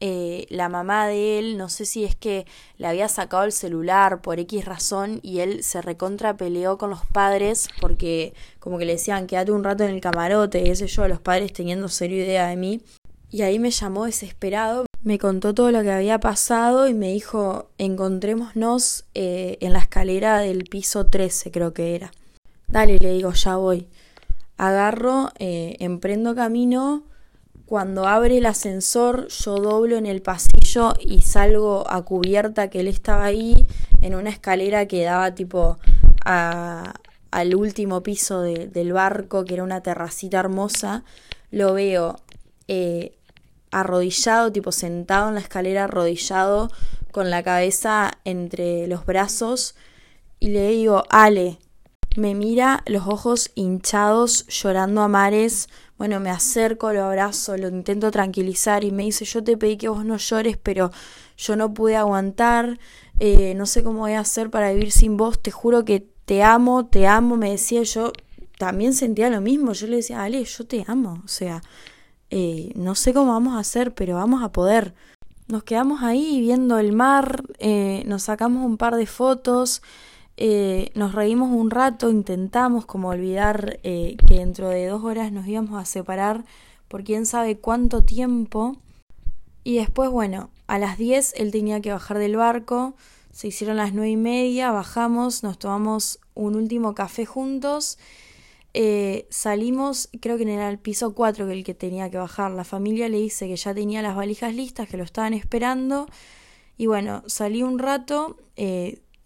eh, 0.00 0.46
la 0.48 0.68
mamá 0.68 1.06
de 1.08 1.38
él, 1.38 1.58
no 1.58 1.68
sé 1.68 1.84
si 1.84 2.04
es 2.04 2.14
que 2.14 2.46
le 2.76 2.86
había 2.86 3.08
sacado 3.08 3.44
el 3.44 3.52
celular 3.52 4.20
por 4.20 4.38
X 4.38 4.64
razón 4.64 5.18
y 5.22 5.40
él 5.40 5.64
se 5.64 5.82
recontra 5.82 6.36
peleó 6.36 6.78
con 6.78 6.90
los 6.90 7.04
padres 7.06 7.68
porque 7.80 8.32
como 8.60 8.78
que 8.78 8.84
le 8.84 8.92
decían 8.92 9.26
quédate 9.26 9.50
un 9.50 9.64
rato 9.64 9.84
en 9.84 9.90
el 9.90 10.00
camarote 10.00 10.64
y 10.64 10.70
ese 10.70 10.86
yo, 10.86 11.08
los 11.08 11.20
padres 11.20 11.52
teniendo 11.52 11.88
serio 11.88 12.18
idea 12.18 12.46
de 12.46 12.56
mí. 12.56 12.80
Y 13.30 13.42
ahí 13.42 13.58
me 13.58 13.70
llamó 13.70 14.06
desesperado, 14.06 14.86
me 15.02 15.18
contó 15.18 15.52
todo 15.52 15.70
lo 15.70 15.82
que 15.82 15.90
había 15.90 16.18
pasado 16.20 16.88
y 16.88 16.94
me 16.94 17.12
dijo 17.12 17.68
encontrémonos 17.76 19.04
eh, 19.14 19.58
en 19.60 19.72
la 19.72 19.80
escalera 19.80 20.38
del 20.38 20.64
piso 20.64 21.06
13 21.06 21.50
creo 21.50 21.74
que 21.74 21.94
era. 21.94 22.12
Dale, 22.68 22.98
le 22.98 23.12
digo, 23.12 23.32
ya 23.32 23.56
voy. 23.56 23.88
Agarro, 24.56 25.30
eh, 25.38 25.76
emprendo 25.80 26.34
camino 26.34 27.02
cuando 27.68 28.06
abre 28.06 28.38
el 28.38 28.46
ascensor, 28.46 29.28
yo 29.28 29.56
doblo 29.56 29.98
en 29.98 30.06
el 30.06 30.22
pasillo 30.22 30.94
y 31.00 31.20
salgo 31.20 31.84
a 31.86 32.02
cubierta 32.02 32.70
que 32.70 32.80
él 32.80 32.88
estaba 32.88 33.26
ahí 33.26 33.66
en 34.00 34.14
una 34.14 34.30
escalera 34.30 34.86
que 34.86 35.04
daba 35.04 35.34
tipo 35.34 35.76
al 36.24 37.54
último 37.54 38.02
piso 38.02 38.40
del 38.40 38.94
barco, 38.94 39.44
que 39.44 39.52
era 39.52 39.64
una 39.64 39.82
terracita 39.82 40.40
hermosa. 40.40 41.04
Lo 41.50 41.74
veo 41.74 42.16
eh, 42.68 43.12
arrodillado, 43.70 44.50
tipo 44.50 44.72
sentado 44.72 45.28
en 45.28 45.34
la 45.34 45.40
escalera, 45.40 45.84
arrodillado, 45.84 46.70
con 47.12 47.28
la 47.28 47.42
cabeza 47.42 48.12
entre 48.24 48.86
los 48.86 49.04
brazos. 49.04 49.74
Y 50.40 50.48
le 50.48 50.70
digo, 50.70 51.04
Ale, 51.10 51.58
me 52.16 52.34
mira 52.34 52.82
los 52.86 53.06
ojos 53.06 53.50
hinchados, 53.54 54.46
llorando 54.46 55.02
a 55.02 55.08
mares 55.08 55.68
bueno, 55.98 56.20
me 56.20 56.30
acerco, 56.30 56.92
lo 56.92 57.04
abrazo, 57.04 57.56
lo 57.56 57.68
intento 57.68 58.10
tranquilizar 58.10 58.84
y 58.84 58.92
me 58.92 59.02
dice, 59.02 59.24
yo 59.24 59.42
te 59.42 59.56
pedí 59.56 59.76
que 59.76 59.88
vos 59.88 60.04
no 60.04 60.16
llores, 60.16 60.56
pero 60.56 60.92
yo 61.36 61.56
no 61.56 61.74
pude 61.74 61.96
aguantar, 61.96 62.78
eh, 63.18 63.54
no 63.54 63.66
sé 63.66 63.82
cómo 63.82 64.00
voy 64.00 64.12
a 64.12 64.20
hacer 64.20 64.48
para 64.48 64.72
vivir 64.72 64.92
sin 64.92 65.16
vos, 65.16 65.42
te 65.42 65.50
juro 65.50 65.84
que 65.84 66.06
te 66.24 66.44
amo, 66.44 66.86
te 66.86 67.08
amo, 67.08 67.36
me 67.36 67.50
decía 67.50 67.82
yo, 67.82 68.12
también 68.58 68.94
sentía 68.94 69.28
lo 69.28 69.40
mismo, 69.40 69.72
yo 69.72 69.88
le 69.88 69.96
decía, 69.96 70.22
Ale, 70.22 70.44
yo 70.44 70.66
te 70.66 70.84
amo, 70.86 71.20
o 71.24 71.28
sea, 71.28 71.62
eh, 72.30 72.70
no 72.76 72.94
sé 72.94 73.12
cómo 73.12 73.32
vamos 73.32 73.56
a 73.56 73.60
hacer, 73.60 73.94
pero 73.94 74.14
vamos 74.16 74.42
a 74.42 74.52
poder. 74.52 74.94
Nos 75.48 75.64
quedamos 75.64 76.02
ahí 76.02 76.40
viendo 76.40 76.78
el 76.78 76.92
mar, 76.92 77.42
eh, 77.58 78.02
nos 78.06 78.24
sacamos 78.24 78.64
un 78.66 78.76
par 78.76 78.96
de 78.96 79.06
fotos, 79.06 79.82
eh, 80.40 80.92
nos 80.94 81.16
reímos 81.16 81.50
un 81.50 81.68
rato, 81.68 82.10
intentamos 82.10 82.86
como 82.86 83.08
olvidar 83.08 83.80
eh, 83.82 84.16
que 84.28 84.36
dentro 84.36 84.68
de 84.68 84.86
dos 84.86 85.02
horas 85.02 85.32
nos 85.32 85.48
íbamos 85.48 85.82
a 85.82 85.84
separar 85.84 86.44
por 86.86 87.02
quién 87.02 87.26
sabe 87.26 87.58
cuánto 87.58 88.02
tiempo. 88.04 88.76
Y 89.64 89.78
después, 89.78 90.10
bueno, 90.10 90.50
a 90.68 90.78
las 90.78 90.96
10 90.96 91.34
él 91.38 91.50
tenía 91.50 91.80
que 91.80 91.90
bajar 91.90 92.18
del 92.18 92.36
barco, 92.36 92.94
se 93.32 93.48
hicieron 93.48 93.78
las 93.78 93.92
nueve 93.92 94.10
y 94.10 94.16
media, 94.16 94.70
bajamos, 94.70 95.42
nos 95.42 95.58
tomamos 95.58 96.20
un 96.34 96.54
último 96.54 96.94
café 96.94 97.26
juntos, 97.26 97.98
eh, 98.74 99.26
salimos, 99.30 100.08
creo 100.20 100.36
que 100.36 100.44
era 100.44 100.70
el 100.70 100.78
piso 100.78 101.14
4 101.16 101.48
que 101.48 101.52
el 101.52 101.64
que 101.64 101.74
tenía 101.74 102.10
que 102.10 102.18
bajar. 102.18 102.52
La 102.52 102.62
familia 102.62 103.08
le 103.08 103.18
dice 103.18 103.48
que 103.48 103.56
ya 103.56 103.74
tenía 103.74 104.02
las 104.02 104.14
valijas 104.14 104.54
listas, 104.54 104.88
que 104.88 104.96
lo 104.96 105.02
estaban 105.02 105.34
esperando 105.34 106.06
Y 106.76 106.86
bueno, 106.86 107.24
salí 107.26 107.64
un 107.64 107.80
rato, 107.80 108.36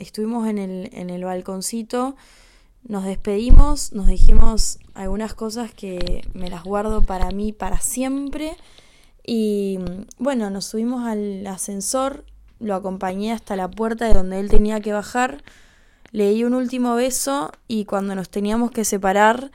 estuvimos 0.02 0.48
en 0.48 0.58
el, 0.58 0.90
en 0.92 1.10
el 1.10 1.24
balconcito, 1.24 2.16
nos 2.84 3.04
despedimos, 3.04 3.92
nos 3.92 4.06
dijimos 4.08 4.78
algunas 4.94 5.34
cosas 5.34 5.72
que 5.72 6.28
me 6.34 6.50
las 6.50 6.64
guardo 6.64 7.02
para 7.02 7.30
mí 7.30 7.52
para 7.52 7.80
siempre. 7.80 8.56
Y 9.24 9.78
bueno, 10.18 10.50
nos 10.50 10.66
subimos 10.66 11.06
al 11.06 11.46
ascensor, 11.46 12.24
lo 12.58 12.74
acompañé 12.74 13.32
hasta 13.32 13.56
la 13.56 13.70
puerta 13.70 14.06
de 14.06 14.14
donde 14.14 14.40
él 14.40 14.50
tenía 14.50 14.80
que 14.80 14.92
bajar, 14.92 15.42
le 16.10 16.30
di 16.30 16.44
un 16.44 16.54
último 16.54 16.94
beso 16.94 17.52
y 17.68 17.84
cuando 17.84 18.14
nos 18.14 18.28
teníamos 18.28 18.70
que 18.70 18.84
separar 18.84 19.50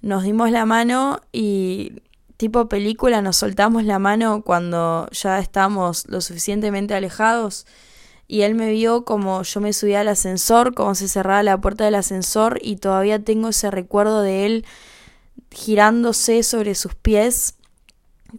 nos 0.00 0.22
dimos 0.22 0.50
la 0.50 0.64
mano 0.64 1.20
y 1.32 2.02
tipo 2.36 2.68
película 2.68 3.20
nos 3.20 3.36
soltamos 3.36 3.84
la 3.84 3.98
mano 3.98 4.42
cuando 4.42 5.08
ya 5.10 5.40
estábamos 5.40 6.06
lo 6.08 6.20
suficientemente 6.20 6.94
alejados 6.94 7.66
y 8.28 8.42
él 8.42 8.54
me 8.54 8.70
vio 8.70 9.06
como 9.06 9.42
yo 9.42 9.60
me 9.60 9.72
subía 9.72 10.00
al 10.02 10.08
ascensor, 10.08 10.74
como 10.74 10.94
se 10.94 11.08
cerraba 11.08 11.42
la 11.42 11.60
puerta 11.60 11.86
del 11.86 11.94
ascensor 11.94 12.58
y 12.62 12.76
todavía 12.76 13.18
tengo 13.18 13.48
ese 13.48 13.70
recuerdo 13.70 14.20
de 14.20 14.44
él 14.44 14.66
girándose 15.50 16.42
sobre 16.42 16.74
sus 16.74 16.94
pies 16.94 17.54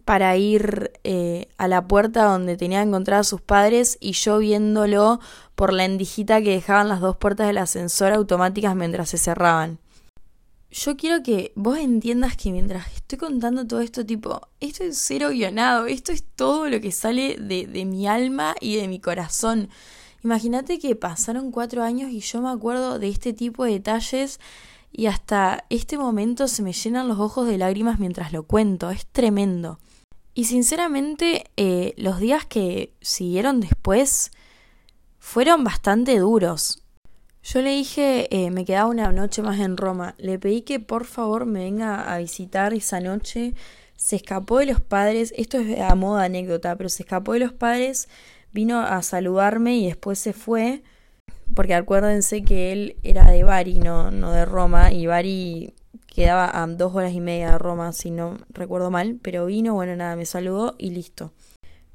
para 0.04 0.36
ir 0.36 0.92
eh, 1.02 1.48
a 1.58 1.66
la 1.66 1.88
puerta 1.88 2.24
donde 2.24 2.56
tenía 2.56 2.80
que 2.80 2.88
encontrar 2.88 3.20
a 3.20 3.24
sus 3.24 3.40
padres 3.40 3.98
y 4.00 4.12
yo 4.12 4.38
viéndolo 4.38 5.18
por 5.56 5.72
la 5.72 5.84
endijita 5.84 6.40
que 6.40 6.50
dejaban 6.50 6.88
las 6.88 7.00
dos 7.00 7.16
puertas 7.16 7.48
del 7.48 7.58
ascensor 7.58 8.12
automáticas 8.12 8.76
mientras 8.76 9.08
se 9.08 9.18
cerraban. 9.18 9.80
Yo 10.72 10.96
quiero 10.96 11.22
que 11.22 11.52
vos 11.56 11.78
entiendas 11.78 12.36
que 12.36 12.52
mientras 12.52 12.86
estoy 12.94 13.18
contando 13.18 13.66
todo 13.66 13.80
esto, 13.80 14.06
tipo, 14.06 14.40
esto 14.60 14.84
es 14.84 14.98
cero 14.98 15.30
guionado, 15.30 15.86
esto 15.86 16.12
es 16.12 16.22
todo 16.22 16.68
lo 16.68 16.80
que 16.80 16.92
sale 16.92 17.36
de, 17.36 17.66
de 17.66 17.84
mi 17.84 18.06
alma 18.06 18.54
y 18.60 18.76
de 18.76 18.86
mi 18.86 19.00
corazón. 19.00 19.68
Imagínate 20.22 20.78
que 20.78 20.94
pasaron 20.94 21.50
cuatro 21.50 21.82
años 21.82 22.12
y 22.12 22.20
yo 22.20 22.40
me 22.40 22.50
acuerdo 22.50 23.00
de 23.00 23.08
este 23.08 23.32
tipo 23.32 23.64
de 23.64 23.72
detalles 23.72 24.38
y 24.92 25.06
hasta 25.06 25.64
este 25.70 25.98
momento 25.98 26.46
se 26.46 26.62
me 26.62 26.72
llenan 26.72 27.08
los 27.08 27.18
ojos 27.18 27.48
de 27.48 27.58
lágrimas 27.58 27.98
mientras 27.98 28.32
lo 28.32 28.44
cuento, 28.44 28.90
es 28.90 29.06
tremendo. 29.06 29.80
Y 30.34 30.44
sinceramente, 30.44 31.50
eh, 31.56 31.94
los 31.96 32.20
días 32.20 32.46
que 32.46 32.94
siguieron 33.00 33.60
después 33.60 34.30
fueron 35.18 35.64
bastante 35.64 36.18
duros. 36.18 36.79
Yo 37.42 37.62
le 37.62 37.70
dije, 37.70 38.28
eh, 38.30 38.50
me 38.50 38.64
quedaba 38.64 38.90
una 38.90 39.10
noche 39.12 39.42
más 39.42 39.58
en 39.60 39.76
Roma, 39.76 40.14
le 40.18 40.38
pedí 40.38 40.62
que 40.62 40.78
por 40.80 41.04
favor 41.04 41.46
me 41.46 41.60
venga 41.60 42.12
a 42.12 42.18
visitar 42.18 42.74
esa 42.74 43.00
noche. 43.00 43.54
Se 43.96 44.16
escapó 44.16 44.58
de 44.58 44.66
los 44.66 44.80
padres, 44.80 45.32
esto 45.36 45.58
es 45.58 45.80
a 45.80 45.94
modo 45.94 46.18
de 46.18 46.26
anécdota, 46.26 46.76
pero 46.76 46.88
se 46.88 47.02
escapó 47.02 47.32
de 47.34 47.40
los 47.40 47.52
padres, 47.52 48.08
vino 48.52 48.80
a 48.80 49.02
saludarme 49.02 49.76
y 49.76 49.86
después 49.86 50.18
se 50.18 50.32
fue 50.32 50.82
porque 51.54 51.74
acuérdense 51.74 52.42
que 52.42 52.72
él 52.72 52.96
era 53.02 53.30
de 53.30 53.42
Bari, 53.42 53.74
no, 53.74 54.10
no 54.10 54.32
de 54.32 54.44
Roma, 54.44 54.92
y 54.92 55.06
Bari 55.06 55.74
quedaba 56.06 56.62
a 56.62 56.66
dos 56.66 56.94
horas 56.94 57.12
y 57.12 57.20
media 57.20 57.52
de 57.52 57.58
Roma, 57.58 57.92
si 57.92 58.10
no 58.10 58.36
recuerdo 58.50 58.90
mal, 58.90 59.18
pero 59.20 59.46
vino, 59.46 59.74
bueno, 59.74 59.96
nada, 59.96 60.16
me 60.16 60.26
saludó 60.26 60.74
y 60.78 60.90
listo. 60.90 61.32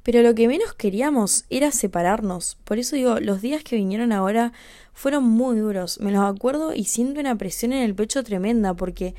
Pero 0.06 0.22
lo 0.22 0.36
que 0.36 0.48
menos 0.48 0.76
queríamos 0.76 1.46
era 1.50 1.72
separarnos. 1.72 2.60
Por 2.64 2.78
eso 2.78 2.96
digo, 2.96 3.20
los 3.20 3.42
días 3.42 3.64
que 3.64 3.76
vinieron 3.76 4.12
ahora 4.12 4.54
fueron 4.94 5.24
muy 5.24 5.58
duros. 5.58 6.00
Me 6.00 6.12
los 6.12 6.24
acuerdo 6.24 6.76
y 6.76 6.84
siento 6.84 7.20
una 7.20 7.36
presión 7.36 7.74
en 7.74 7.82
el 7.82 7.96
pecho 7.96 8.24
tremenda 8.24 8.76
porque 8.76 9.16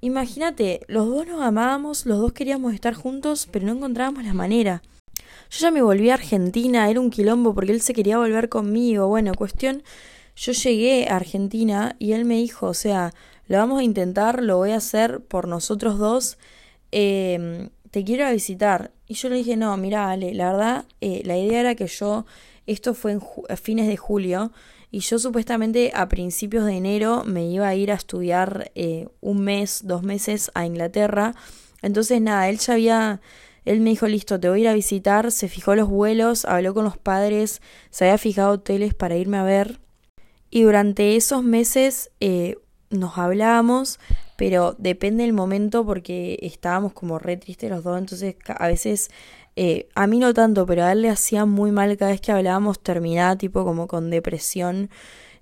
imagínate, 0.00 0.80
los 0.88 1.06
dos 1.06 1.26
nos 1.26 1.42
amábamos, 1.42 2.06
los 2.06 2.18
dos 2.18 2.32
queríamos 2.32 2.72
estar 2.72 2.94
juntos, 2.94 3.46
pero 3.52 3.66
no 3.66 3.72
encontrábamos 3.72 4.24
la 4.24 4.32
manera. 4.32 4.80
Yo 5.50 5.58
ya 5.58 5.70
me 5.70 5.82
volví 5.82 6.08
a 6.08 6.14
Argentina, 6.14 6.88
era 6.88 6.98
un 6.98 7.10
quilombo 7.10 7.54
porque 7.54 7.72
él 7.72 7.82
se 7.82 7.92
quería 7.92 8.16
volver 8.16 8.48
conmigo. 8.48 9.08
Bueno, 9.08 9.34
cuestión, 9.34 9.82
yo 10.34 10.52
llegué 10.52 11.08
a 11.10 11.16
Argentina 11.16 11.94
y 11.98 12.12
él 12.12 12.24
me 12.24 12.36
dijo, 12.36 12.68
o 12.68 12.74
sea, 12.74 13.12
lo 13.48 13.58
vamos 13.58 13.80
a 13.80 13.84
intentar, 13.84 14.42
lo 14.42 14.56
voy 14.56 14.70
a 14.70 14.76
hacer 14.76 15.20
por 15.20 15.46
nosotros 15.46 15.98
dos. 15.98 16.38
Eh, 16.90 17.68
te 17.96 18.04
quiero 18.04 18.30
visitar. 18.30 18.90
Y 19.08 19.14
yo 19.14 19.30
le 19.30 19.36
dije, 19.36 19.56
no, 19.56 19.74
mira, 19.78 20.10
Ale, 20.10 20.34
la 20.34 20.52
verdad, 20.52 20.84
eh, 21.00 21.22
la 21.24 21.38
idea 21.38 21.60
era 21.60 21.74
que 21.74 21.86
yo, 21.86 22.26
esto 22.66 22.92
fue 22.92 23.12
en 23.12 23.22
a 23.48 23.56
fines 23.56 23.88
de 23.88 23.96
julio, 23.96 24.52
y 24.90 25.00
yo 25.00 25.18
supuestamente 25.18 25.92
a 25.94 26.06
principios 26.06 26.66
de 26.66 26.76
enero 26.76 27.24
me 27.24 27.46
iba 27.46 27.66
a 27.66 27.74
ir 27.74 27.90
a 27.90 27.94
estudiar 27.94 28.70
eh, 28.74 29.08
un 29.22 29.40
mes, 29.40 29.80
dos 29.84 30.02
meses 30.02 30.50
a 30.52 30.66
Inglaterra. 30.66 31.34
Entonces, 31.80 32.20
nada, 32.20 32.50
él 32.50 32.58
ya 32.58 32.74
había 32.74 33.22
él 33.64 33.80
me 33.80 33.88
dijo, 33.88 34.06
listo, 34.06 34.38
te 34.38 34.50
voy 34.50 34.58
a 34.58 34.62
ir 34.64 34.68
a 34.68 34.74
visitar, 34.74 35.32
se 35.32 35.48
fijó 35.48 35.74
los 35.74 35.88
vuelos, 35.88 36.44
habló 36.44 36.74
con 36.74 36.84
los 36.84 36.98
padres, 36.98 37.62
se 37.88 38.04
había 38.04 38.18
fijado 38.18 38.50
hoteles 38.50 38.92
para 38.92 39.16
irme 39.16 39.38
a 39.38 39.42
ver. 39.42 39.80
Y 40.50 40.64
durante 40.64 41.16
esos 41.16 41.42
meses 41.42 42.10
eh, 42.20 42.58
nos 42.90 43.16
hablábamos, 43.16 43.98
pero 44.36 44.74
depende 44.78 45.24
del 45.24 45.32
momento 45.32 45.84
porque 45.84 46.38
estábamos 46.42 46.92
como 46.92 47.18
re 47.18 47.36
tristes 47.36 47.70
los 47.70 47.84
dos, 47.84 47.98
entonces 47.98 48.36
a 48.46 48.68
veces, 48.68 49.10
eh, 49.56 49.88
a 49.94 50.06
mí 50.06 50.18
no 50.18 50.34
tanto, 50.34 50.66
pero 50.66 50.84
a 50.84 50.92
él 50.92 51.02
le 51.02 51.10
hacía 51.10 51.44
muy 51.46 51.72
mal 51.72 51.96
cada 51.96 52.10
vez 52.10 52.20
que 52.20 52.32
hablábamos, 52.32 52.80
terminaba 52.80 53.36
tipo 53.36 53.64
como 53.64 53.86
con 53.86 54.10
depresión. 54.10 54.90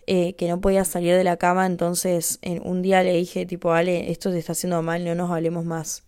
Eh, 0.06 0.34
que 0.34 0.48
no 0.48 0.60
podía 0.60 0.84
salir 0.84 1.14
de 1.16 1.24
la 1.24 1.38
cama, 1.38 1.64
entonces 1.64 2.38
en 2.42 2.60
un 2.62 2.82
día 2.82 3.02
le 3.02 3.14
dije 3.14 3.46
tipo, 3.46 3.72
Ale, 3.72 4.10
esto 4.10 4.30
te 4.30 4.38
está 4.38 4.52
haciendo 4.52 4.82
mal, 4.82 5.02
no 5.02 5.14
nos 5.14 5.30
hablemos 5.30 5.64
más. 5.64 6.02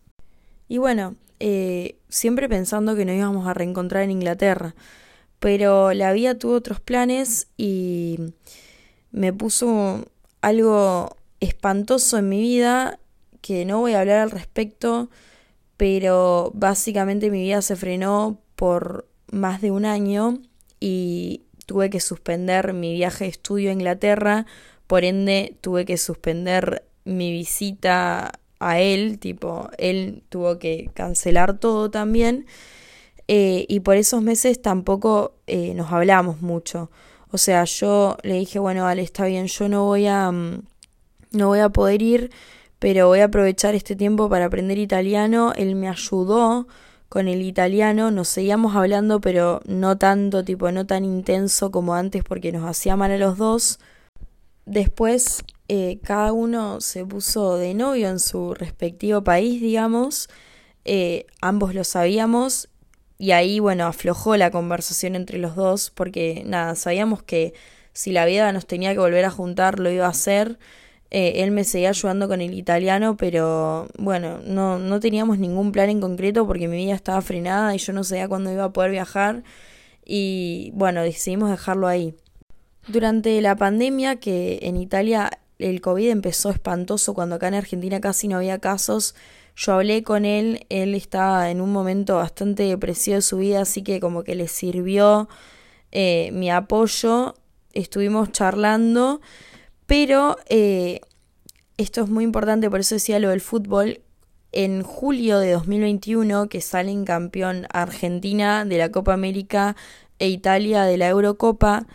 Y 0.68 0.76
bueno, 0.76 1.16
eh, 1.40 1.96
siempre 2.08 2.48
pensando 2.48 2.96
que 2.96 3.04
nos 3.04 3.16
íbamos 3.16 3.46
a 3.46 3.54
reencontrar 3.54 4.02
en 4.02 4.10
Inglaterra. 4.10 4.74
Pero 5.38 5.92
la 5.92 6.12
vida 6.12 6.36
tuvo 6.36 6.54
otros 6.54 6.80
planes 6.80 7.48
y 7.56 8.18
me 9.12 9.32
puso 9.32 10.06
algo 10.40 11.15
espantoso 11.40 12.18
en 12.18 12.28
mi 12.28 12.40
vida 12.40 12.98
que 13.40 13.64
no 13.64 13.80
voy 13.80 13.92
a 13.92 14.00
hablar 14.00 14.18
al 14.18 14.30
respecto, 14.30 15.10
pero 15.76 16.50
básicamente 16.54 17.30
mi 17.30 17.42
vida 17.42 17.62
se 17.62 17.76
frenó 17.76 18.40
por 18.56 19.08
más 19.30 19.60
de 19.60 19.70
un 19.70 19.84
año 19.84 20.40
y 20.80 21.42
tuve 21.66 21.90
que 21.90 22.00
suspender 22.00 22.72
mi 22.72 22.94
viaje 22.94 23.24
de 23.24 23.30
estudio 23.30 23.70
a 23.70 23.74
Inglaterra, 23.74 24.46
por 24.86 25.04
ende 25.04 25.56
tuve 25.60 25.84
que 25.84 25.96
suspender 25.96 26.84
mi 27.04 27.30
visita 27.32 28.32
a 28.58 28.80
él, 28.80 29.18
tipo, 29.18 29.68
él 29.78 30.22
tuvo 30.28 30.58
que 30.58 30.90
cancelar 30.94 31.58
todo 31.58 31.90
también. 31.90 32.46
Eh, 33.28 33.66
y 33.68 33.80
por 33.80 33.96
esos 33.96 34.22
meses 34.22 34.62
tampoco 34.62 35.34
eh, 35.46 35.74
nos 35.74 35.92
hablamos 35.92 36.42
mucho. 36.42 36.90
O 37.30 37.38
sea, 37.38 37.64
yo 37.64 38.16
le 38.22 38.34
dije, 38.34 38.58
bueno, 38.58 38.84
vale, 38.84 39.02
está 39.02 39.26
bien, 39.26 39.46
yo 39.46 39.68
no 39.68 39.84
voy 39.84 40.06
a 40.06 40.30
mm, 40.30 40.62
no 41.36 41.48
voy 41.48 41.60
a 41.60 41.68
poder 41.68 42.02
ir, 42.02 42.30
pero 42.78 43.08
voy 43.08 43.20
a 43.20 43.26
aprovechar 43.26 43.74
este 43.74 43.96
tiempo 43.96 44.28
para 44.28 44.46
aprender 44.46 44.78
italiano. 44.78 45.52
Él 45.56 45.74
me 45.76 45.88
ayudó 45.88 46.66
con 47.08 47.28
el 47.28 47.42
italiano, 47.42 48.10
nos 48.10 48.28
seguíamos 48.28 48.74
hablando, 48.76 49.20
pero 49.20 49.60
no 49.66 49.96
tanto, 49.96 50.44
tipo, 50.44 50.70
no 50.72 50.86
tan 50.86 51.04
intenso 51.04 51.70
como 51.70 51.94
antes 51.94 52.24
porque 52.24 52.52
nos 52.52 52.68
hacía 52.68 52.96
mal 52.96 53.12
a 53.12 53.18
los 53.18 53.38
dos. 53.38 53.78
Después 54.64 55.44
eh, 55.68 56.00
cada 56.02 56.32
uno 56.32 56.80
se 56.80 57.04
puso 57.06 57.56
de 57.56 57.74
novio 57.74 58.08
en 58.08 58.18
su 58.18 58.54
respectivo 58.54 59.22
país, 59.22 59.60
digamos, 59.60 60.28
eh, 60.84 61.26
ambos 61.40 61.74
lo 61.74 61.84
sabíamos 61.84 62.68
y 63.18 63.32
ahí, 63.32 63.60
bueno, 63.60 63.86
aflojó 63.86 64.36
la 64.36 64.50
conversación 64.50 65.16
entre 65.16 65.38
los 65.38 65.56
dos 65.56 65.90
porque, 65.90 66.42
nada, 66.46 66.74
sabíamos 66.74 67.22
que 67.22 67.54
si 67.92 68.12
la 68.12 68.26
vida 68.26 68.52
nos 68.52 68.66
tenía 68.66 68.92
que 68.92 68.98
volver 68.98 69.24
a 69.24 69.30
juntar, 69.30 69.80
lo 69.80 69.90
iba 69.90 70.06
a 70.06 70.10
hacer. 70.10 70.58
Eh, 71.10 71.44
él 71.44 71.50
me 71.52 71.64
seguía 71.64 71.90
ayudando 71.90 72.28
con 72.28 72.40
el 72.40 72.54
italiano, 72.54 73.16
pero 73.16 73.88
bueno, 73.98 74.40
no, 74.44 74.78
no 74.78 75.00
teníamos 75.00 75.38
ningún 75.38 75.72
plan 75.72 75.88
en 75.88 76.00
concreto 76.00 76.46
porque 76.46 76.68
mi 76.68 76.76
vida 76.76 76.94
estaba 76.94 77.20
frenada 77.22 77.74
y 77.74 77.78
yo 77.78 77.92
no 77.92 78.02
sabía 78.04 78.28
cuándo 78.28 78.52
iba 78.52 78.64
a 78.64 78.72
poder 78.72 78.90
viajar. 78.90 79.44
Y 80.04 80.72
bueno, 80.74 81.02
decidimos 81.02 81.50
dejarlo 81.50 81.88
ahí. 81.88 82.14
Durante 82.88 83.40
la 83.40 83.56
pandemia, 83.56 84.16
que 84.16 84.60
en 84.62 84.76
Italia 84.76 85.30
el 85.58 85.80
COVID 85.80 86.10
empezó 86.10 86.50
espantoso 86.50 87.14
cuando 87.14 87.36
acá 87.36 87.48
en 87.48 87.54
Argentina 87.54 88.00
casi 88.00 88.28
no 88.28 88.36
había 88.36 88.58
casos. 88.58 89.14
Yo 89.56 89.72
hablé 89.72 90.02
con 90.02 90.24
él, 90.24 90.66
él 90.68 90.94
estaba 90.94 91.50
en 91.50 91.60
un 91.60 91.72
momento 91.72 92.16
bastante 92.16 92.64
depresivo 92.64 93.16
de 93.16 93.22
su 93.22 93.38
vida, 93.38 93.62
así 93.62 93.82
que 93.82 94.00
como 94.00 94.22
que 94.22 94.34
le 94.34 94.48
sirvió 94.48 95.28
eh, 95.92 96.30
mi 96.32 96.50
apoyo. 96.50 97.34
Estuvimos 97.72 98.32
charlando, 98.32 99.20
pero 99.86 100.36
eh, 100.48 101.00
esto 101.76 102.02
es 102.02 102.08
muy 102.08 102.24
importante, 102.24 102.70
por 102.70 102.80
eso 102.80 102.94
decía 102.94 103.18
lo 103.18 103.30
del 103.30 103.40
fútbol. 103.40 104.00
En 104.52 104.82
julio 104.82 105.38
de 105.38 105.52
2021, 105.52 106.48
que 106.48 106.60
salen 106.62 107.04
campeón 107.04 107.66
Argentina 107.70 108.64
de 108.64 108.78
la 108.78 108.90
Copa 108.90 109.12
América 109.12 109.76
e 110.18 110.28
Italia 110.28 110.84
de 110.84 110.96
la 110.96 111.08
Eurocopa, 111.08 111.86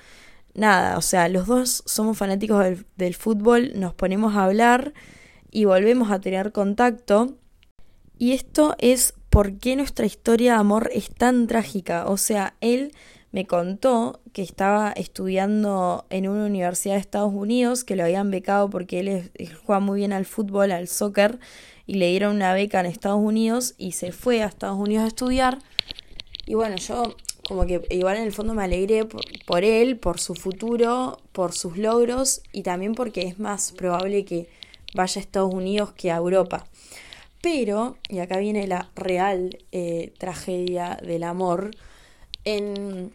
nada, 0.54 0.98
o 0.98 1.02
sea, 1.02 1.28
los 1.28 1.48
dos 1.48 1.84
somos 1.86 2.18
fanáticos 2.18 2.64
del, 2.98 3.16
fútbol, 3.16 3.72
nos 3.76 3.94
ponemos 3.94 4.36
a 4.36 4.44
hablar 4.44 4.94
y 5.50 5.66
volvemos 5.66 6.12
a 6.12 6.20
tener 6.20 6.52
contacto. 6.52 7.36
Y 8.18 8.34
esto 8.34 8.76
es 8.78 9.16
por 9.30 9.58
qué 9.58 9.76
nuestra 9.76 10.06
historia 10.06 10.54
de 10.54 10.60
amor 10.60 10.90
es 10.94 11.10
tan 11.10 11.48
trágica. 11.48 12.06
O 12.06 12.18
sea, 12.18 12.56
él 12.62 12.92
me 13.32 13.48
contó 13.48 14.20
que 14.34 14.42
estaba 14.42 14.92
estudiando 14.92 16.06
en 16.10 16.28
una 16.28 16.46
universidad 16.46 16.96
de 16.96 17.02
Estados 17.02 17.34
Unidos, 17.34 17.84
que 17.84 17.96
lo 17.96 18.04
habían 18.04 18.30
becado 18.30 18.70
porque 18.70 19.00
él, 19.00 19.32
juega 19.66 19.80
muy 19.80 20.00
bien 20.00 20.14
al 20.14 20.26
fútbol, 20.26 20.72
al 20.72 20.88
soccer, 20.88 21.40
y 21.88 21.96
le 21.96 22.10
dieron 22.10 22.36
una 22.36 22.54
beca 22.54 22.80
en 22.80 22.86
Estados 22.86 23.22
Unidos 23.22 23.74
y 23.78 23.94
se 23.94 24.12
fue 24.12 24.44
a 24.44 24.48
Estados 24.48 24.78
Unidos 24.78 25.06
a 25.06 25.08
estudiar. 25.08 25.60
Y 26.46 26.56
bueno, 26.56 26.76
yo 26.76 27.16
como 27.48 27.66
que 27.66 27.82
igual 27.90 28.18
en 28.18 28.24
el 28.24 28.32
fondo 28.32 28.54
me 28.54 28.64
alegré 28.64 29.06
por, 29.06 29.24
por 29.46 29.64
él, 29.64 29.98
por 29.98 30.20
su 30.20 30.36
futuro, 30.36 31.18
por 31.32 31.54
sus 31.54 31.78
logros 31.78 32.42
y 32.52 32.64
también 32.64 32.96
porque 32.96 33.24
es 33.24 33.40
más 33.40 33.72
probable 33.72 34.26
que 34.26 34.48
vaya 34.94 35.20
a 35.20 35.24
Estados 35.24 35.54
Unidos 35.54 35.92
que 35.94 36.12
a 36.12 36.18
Europa. 36.18 36.68
Pero, 37.42 37.98
y 38.08 38.20
acá 38.20 38.38
viene 38.38 38.68
la 38.68 38.90
real 38.96 39.58
eh, 39.72 40.14
tragedia 40.20 41.00
del 41.02 41.24
amor, 41.24 41.72
en, 42.46 43.12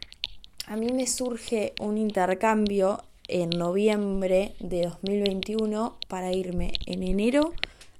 a 0.66 0.76
mí 0.76 0.92
me 0.92 1.06
surge 1.06 1.74
un 1.80 1.98
intercambio 1.98 3.02
en 3.28 3.50
noviembre 3.50 4.54
de 4.60 4.82
2021 4.82 5.96
para 6.08 6.32
irme 6.32 6.72
en 6.86 7.02
enero 7.02 7.52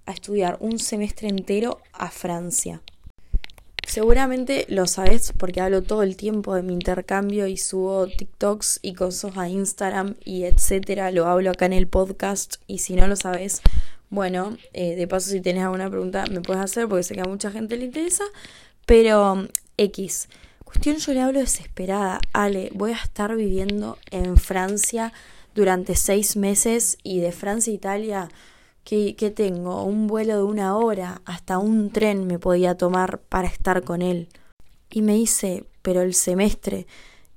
a 0.07 0.13
estudiar 0.13 0.57
un 0.61 0.79
semestre 0.79 1.29
entero 1.29 1.81
a 1.93 2.11
Francia. 2.11 2.81
Seguramente 3.87 4.67
lo 4.69 4.87
sabes 4.87 5.33
porque 5.37 5.61
hablo 5.61 5.83
todo 5.83 6.03
el 6.03 6.17
tiempo 6.17 6.55
de 6.55 6.63
mi 6.63 6.73
intercambio 6.73 7.47
y 7.47 7.57
subo 7.57 8.09
TikToks 8.09 8.81
y 8.83 8.95
cosas 8.95 9.37
a 9.37 9.49
Instagram 9.49 10.17
y 10.25 10.43
etcétera. 10.43 11.13
Lo 11.13 11.27
hablo 11.27 11.51
acá 11.51 11.67
en 11.67 11.73
el 11.73 11.87
podcast 11.87 12.57
y 12.67 12.79
si 12.79 12.95
no 12.95 13.07
lo 13.07 13.15
sabes, 13.15 13.63
bueno, 14.11 14.57
eh, 14.73 14.97
de 14.97 15.07
paso 15.07 15.31
si 15.31 15.41
tenés 15.41 15.63
alguna 15.63 15.89
pregunta 15.89 16.25
me 16.31 16.41
puedes 16.41 16.63
hacer 16.63 16.89
porque 16.89 17.05
sé 17.05 17.15
que 17.15 17.21
a 17.21 17.25
mucha 17.25 17.51
gente 17.51 17.77
le 17.77 17.85
interesa. 17.85 18.25
Pero 18.87 19.47
X. 19.77 20.29
Cuestión 20.77 20.97
yo 20.99 21.15
le 21.15 21.23
hablo 21.23 21.41
desesperada. 21.41 22.21
Ale, 22.35 22.71
voy 22.75 22.93
a 22.93 22.97
estar 22.97 23.35
viviendo 23.35 23.97
en 24.11 24.37
Francia 24.37 25.15
durante 25.55 25.95
seis 25.95 26.37
meses 26.37 26.99
y 27.03 27.21
de 27.21 27.33
Francia 27.33 27.73
a 27.73 27.77
Italia 27.77 28.29
que, 28.85 29.15
tengo 29.35 29.85
un 29.85 30.07
vuelo 30.07 30.37
de 30.37 30.43
una 30.43 30.77
hora, 30.77 31.23
hasta 31.25 31.57
un 31.57 31.91
tren 31.93 32.27
me 32.27 32.39
podía 32.39 32.77
tomar 32.77 33.21
para 33.21 33.49
estar 33.49 33.85
con 33.85 34.03
él. 34.03 34.29
Y 34.91 35.01
me 35.01 35.15
dice, 35.15 35.65
pero 35.81 36.03
el 36.03 36.13
semestre, 36.13 36.87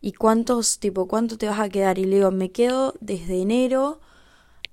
¿y 0.02 0.12
cuántos, 0.12 0.80
tipo, 0.80 1.08
cuánto 1.08 1.38
te 1.38 1.48
vas 1.48 1.62
a 1.62 1.70
quedar? 1.70 1.98
Y 1.98 2.04
le 2.04 2.18
digo, 2.18 2.32
me 2.32 2.52
quedo 2.52 2.94
desde 3.00 3.42
enero 3.42 4.02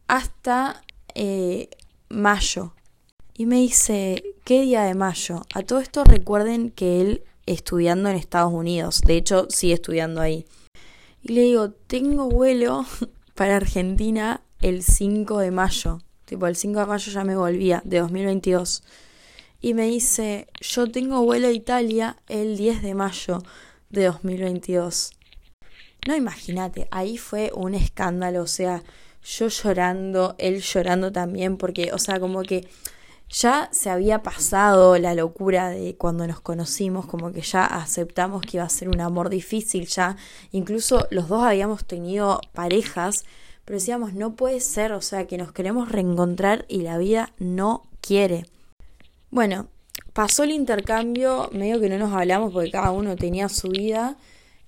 hasta 0.08 0.82
eh, 1.14 1.70
mayo. 2.08 2.74
Y 3.32 3.46
me 3.46 3.60
dice, 3.60 4.24
¿qué 4.44 4.62
día 4.62 4.82
de 4.82 4.94
mayo? 4.94 5.42
A 5.54 5.62
todo 5.62 5.78
esto 5.78 6.02
recuerden 6.02 6.70
que 6.70 7.00
él 7.00 7.22
estudiando 7.46 8.08
en 8.08 8.16
Estados 8.16 8.52
Unidos, 8.52 9.00
de 9.00 9.16
hecho 9.16 9.46
sigue 9.48 9.74
estudiando 9.74 10.20
ahí. 10.20 10.46
Y 11.22 11.32
le 11.32 11.42
digo, 11.42 11.70
tengo 11.70 12.28
vuelo 12.28 12.84
para 13.34 13.56
Argentina 13.56 14.42
el 14.60 14.82
5 14.82 15.38
de 15.38 15.50
mayo. 15.50 16.00
Tipo, 16.24 16.46
el 16.46 16.56
5 16.56 16.80
de 16.80 16.86
mayo 16.86 17.12
ya 17.12 17.24
me 17.24 17.36
volvía, 17.36 17.82
de 17.84 18.00
2022. 18.00 18.82
Y 19.60 19.74
me 19.74 19.86
dice, 19.86 20.48
yo 20.60 20.90
tengo 20.90 21.24
vuelo 21.24 21.48
a 21.48 21.52
Italia 21.52 22.16
el 22.28 22.56
10 22.56 22.82
de 22.82 22.94
mayo 22.94 23.42
de 23.90 24.04
2022. 24.04 25.12
No, 26.06 26.14
imagínate, 26.14 26.86
ahí 26.90 27.18
fue 27.18 27.50
un 27.54 27.74
escándalo, 27.74 28.42
o 28.42 28.46
sea, 28.46 28.84
yo 29.24 29.48
llorando, 29.48 30.36
él 30.38 30.60
llorando 30.60 31.10
también, 31.10 31.56
porque, 31.56 31.92
o 31.92 31.98
sea, 31.98 32.20
como 32.20 32.42
que 32.42 32.68
ya 33.28 33.68
se 33.72 33.90
había 33.90 34.22
pasado 34.22 34.98
la 34.98 35.14
locura 35.14 35.70
de 35.70 35.96
cuando 35.96 36.26
nos 36.26 36.40
conocimos, 36.40 37.06
como 37.06 37.32
que 37.32 37.42
ya 37.42 37.64
aceptamos 37.64 38.42
que 38.42 38.58
iba 38.58 38.64
a 38.64 38.68
ser 38.68 38.88
un 38.88 39.00
amor 39.00 39.28
difícil, 39.28 39.86
ya 39.86 40.16
incluso 40.52 41.06
los 41.10 41.28
dos 41.28 41.42
habíamos 41.42 41.84
tenido 41.84 42.40
parejas 42.52 43.24
pero 43.66 43.80
decíamos, 43.80 44.14
no 44.14 44.36
puede 44.36 44.60
ser, 44.60 44.92
o 44.92 45.02
sea, 45.02 45.26
que 45.26 45.36
nos 45.36 45.52
queremos 45.52 45.90
reencontrar 45.90 46.64
y 46.68 46.82
la 46.82 46.98
vida 46.98 47.34
no 47.38 47.88
quiere. 48.00 48.46
Bueno, 49.32 49.66
pasó 50.12 50.44
el 50.44 50.52
intercambio, 50.52 51.50
medio 51.52 51.80
que 51.80 51.88
no 51.88 51.98
nos 51.98 52.12
hablamos 52.12 52.52
porque 52.52 52.70
cada 52.70 52.92
uno 52.92 53.16
tenía 53.16 53.48
su 53.48 53.68
vida. 53.68 54.16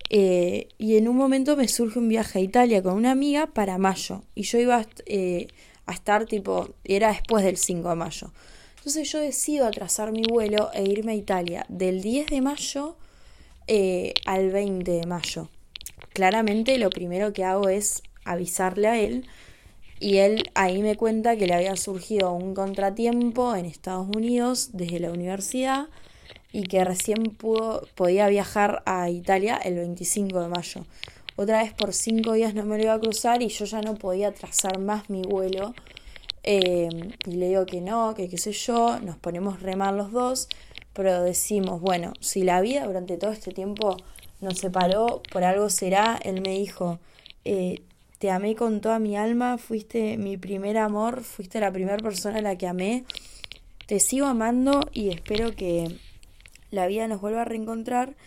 Eh, 0.09 0.67
y 0.77 0.97
en 0.97 1.07
un 1.07 1.15
momento 1.15 1.55
me 1.55 1.69
surge 1.69 1.97
un 1.97 2.09
viaje 2.09 2.39
a 2.39 2.41
Italia 2.41 2.83
con 2.83 2.93
una 2.93 3.11
amiga 3.11 3.47
para 3.47 3.77
mayo. 3.77 4.23
Y 4.35 4.43
yo 4.43 4.59
iba 4.59 4.85
eh, 5.05 5.47
a 5.89 5.93
estar 5.93 6.25
tipo, 6.25 6.69
era 6.83 7.09
después 7.09 7.43
del 7.43 7.57
5 7.57 7.89
de 7.89 7.95
mayo. 7.95 8.31
Entonces 8.77 9.11
yo 9.11 9.19
decido 9.19 9.65
atrasar 9.65 10.11
mi 10.11 10.21
vuelo 10.23 10.69
e 10.73 10.83
irme 10.83 11.13
a 11.13 11.15
Italia 11.15 11.65
del 11.67 12.01
10 12.01 12.27
de 12.27 12.41
mayo 12.41 12.95
eh, 13.67 14.13
al 14.25 14.51
20 14.51 14.89
de 14.89 15.05
mayo. 15.07 15.49
Claramente 16.13 16.77
lo 16.77 16.89
primero 16.89 17.33
que 17.33 17.43
hago 17.43 17.69
es 17.69 18.03
avisarle 18.23 18.87
a 18.87 18.99
él 18.99 19.25
y 19.99 20.17
él 20.17 20.43
ahí 20.53 20.81
me 20.81 20.95
cuenta 20.95 21.35
que 21.35 21.47
le 21.47 21.55
había 21.55 21.75
surgido 21.75 22.31
un 22.31 22.53
contratiempo 22.53 23.55
en 23.55 23.65
Estados 23.65 24.07
Unidos 24.15 24.69
desde 24.73 24.99
la 24.99 25.11
universidad 25.11 25.87
y 26.53 26.63
que 26.63 26.83
recién 26.85 27.23
pudo, 27.23 27.87
podía 27.95 28.27
viajar 28.27 28.81
a 28.85 29.09
Italia 29.09 29.57
el 29.57 29.75
25 29.75 30.41
de 30.41 30.47
mayo. 30.47 30.85
Otra 31.41 31.63
vez 31.63 31.71
por 31.71 31.93
cinco 31.93 32.33
días 32.33 32.53
no 32.53 32.65
me 32.65 32.75
lo 32.75 32.83
iba 32.83 32.93
a 32.95 32.99
cruzar 32.99 33.41
y 33.41 33.47
yo 33.47 33.63
ya 33.63 33.81
no 33.81 33.95
podía 33.95 34.33
trazar 34.33 34.77
más 34.77 35.09
mi 35.09 35.21
vuelo. 35.21 35.73
Eh, 36.43 36.89
y 37.25 37.31
le 37.31 37.47
digo 37.47 37.65
que 37.65 37.79
no, 37.79 38.13
que 38.13 38.27
qué 38.27 38.37
sé 38.37 38.51
yo, 38.51 38.99
nos 38.99 39.15
ponemos 39.15 39.61
remar 39.61 39.93
los 39.93 40.11
dos, 40.11 40.49
pero 40.91 41.23
decimos, 41.23 41.79
bueno, 41.79 42.11
si 42.19 42.43
la 42.43 42.59
vida 42.59 42.85
durante 42.85 43.15
todo 43.15 43.31
este 43.31 43.53
tiempo 43.53 43.95
nos 44.41 44.57
separó, 44.57 45.21
por 45.31 45.45
algo 45.45 45.69
será, 45.69 46.19
él 46.25 46.41
me 46.41 46.59
dijo, 46.59 46.99
eh, 47.45 47.83
te 48.17 48.31
amé 48.31 48.57
con 48.57 48.81
toda 48.81 48.99
mi 48.99 49.15
alma, 49.15 49.57
fuiste 49.57 50.17
mi 50.17 50.35
primer 50.35 50.77
amor, 50.77 51.23
fuiste 51.23 51.61
la 51.61 51.71
primera 51.71 51.99
persona 51.99 52.39
a 52.39 52.41
la 52.41 52.57
que 52.57 52.67
amé. 52.67 53.05
Te 53.87 54.01
sigo 54.01 54.25
amando 54.25 54.81
y 54.91 55.07
espero 55.07 55.55
que 55.55 55.99
la 56.69 56.85
vida 56.87 57.07
nos 57.07 57.21
vuelva 57.21 57.43
a 57.43 57.45
reencontrar. 57.45 58.17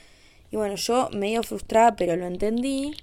Y 0.52 0.56
bueno, 0.56 0.76
yo 0.76 1.08
medio 1.14 1.42
frustrada, 1.42 1.96
pero 1.96 2.14
lo 2.14 2.26
entendí. 2.26 2.94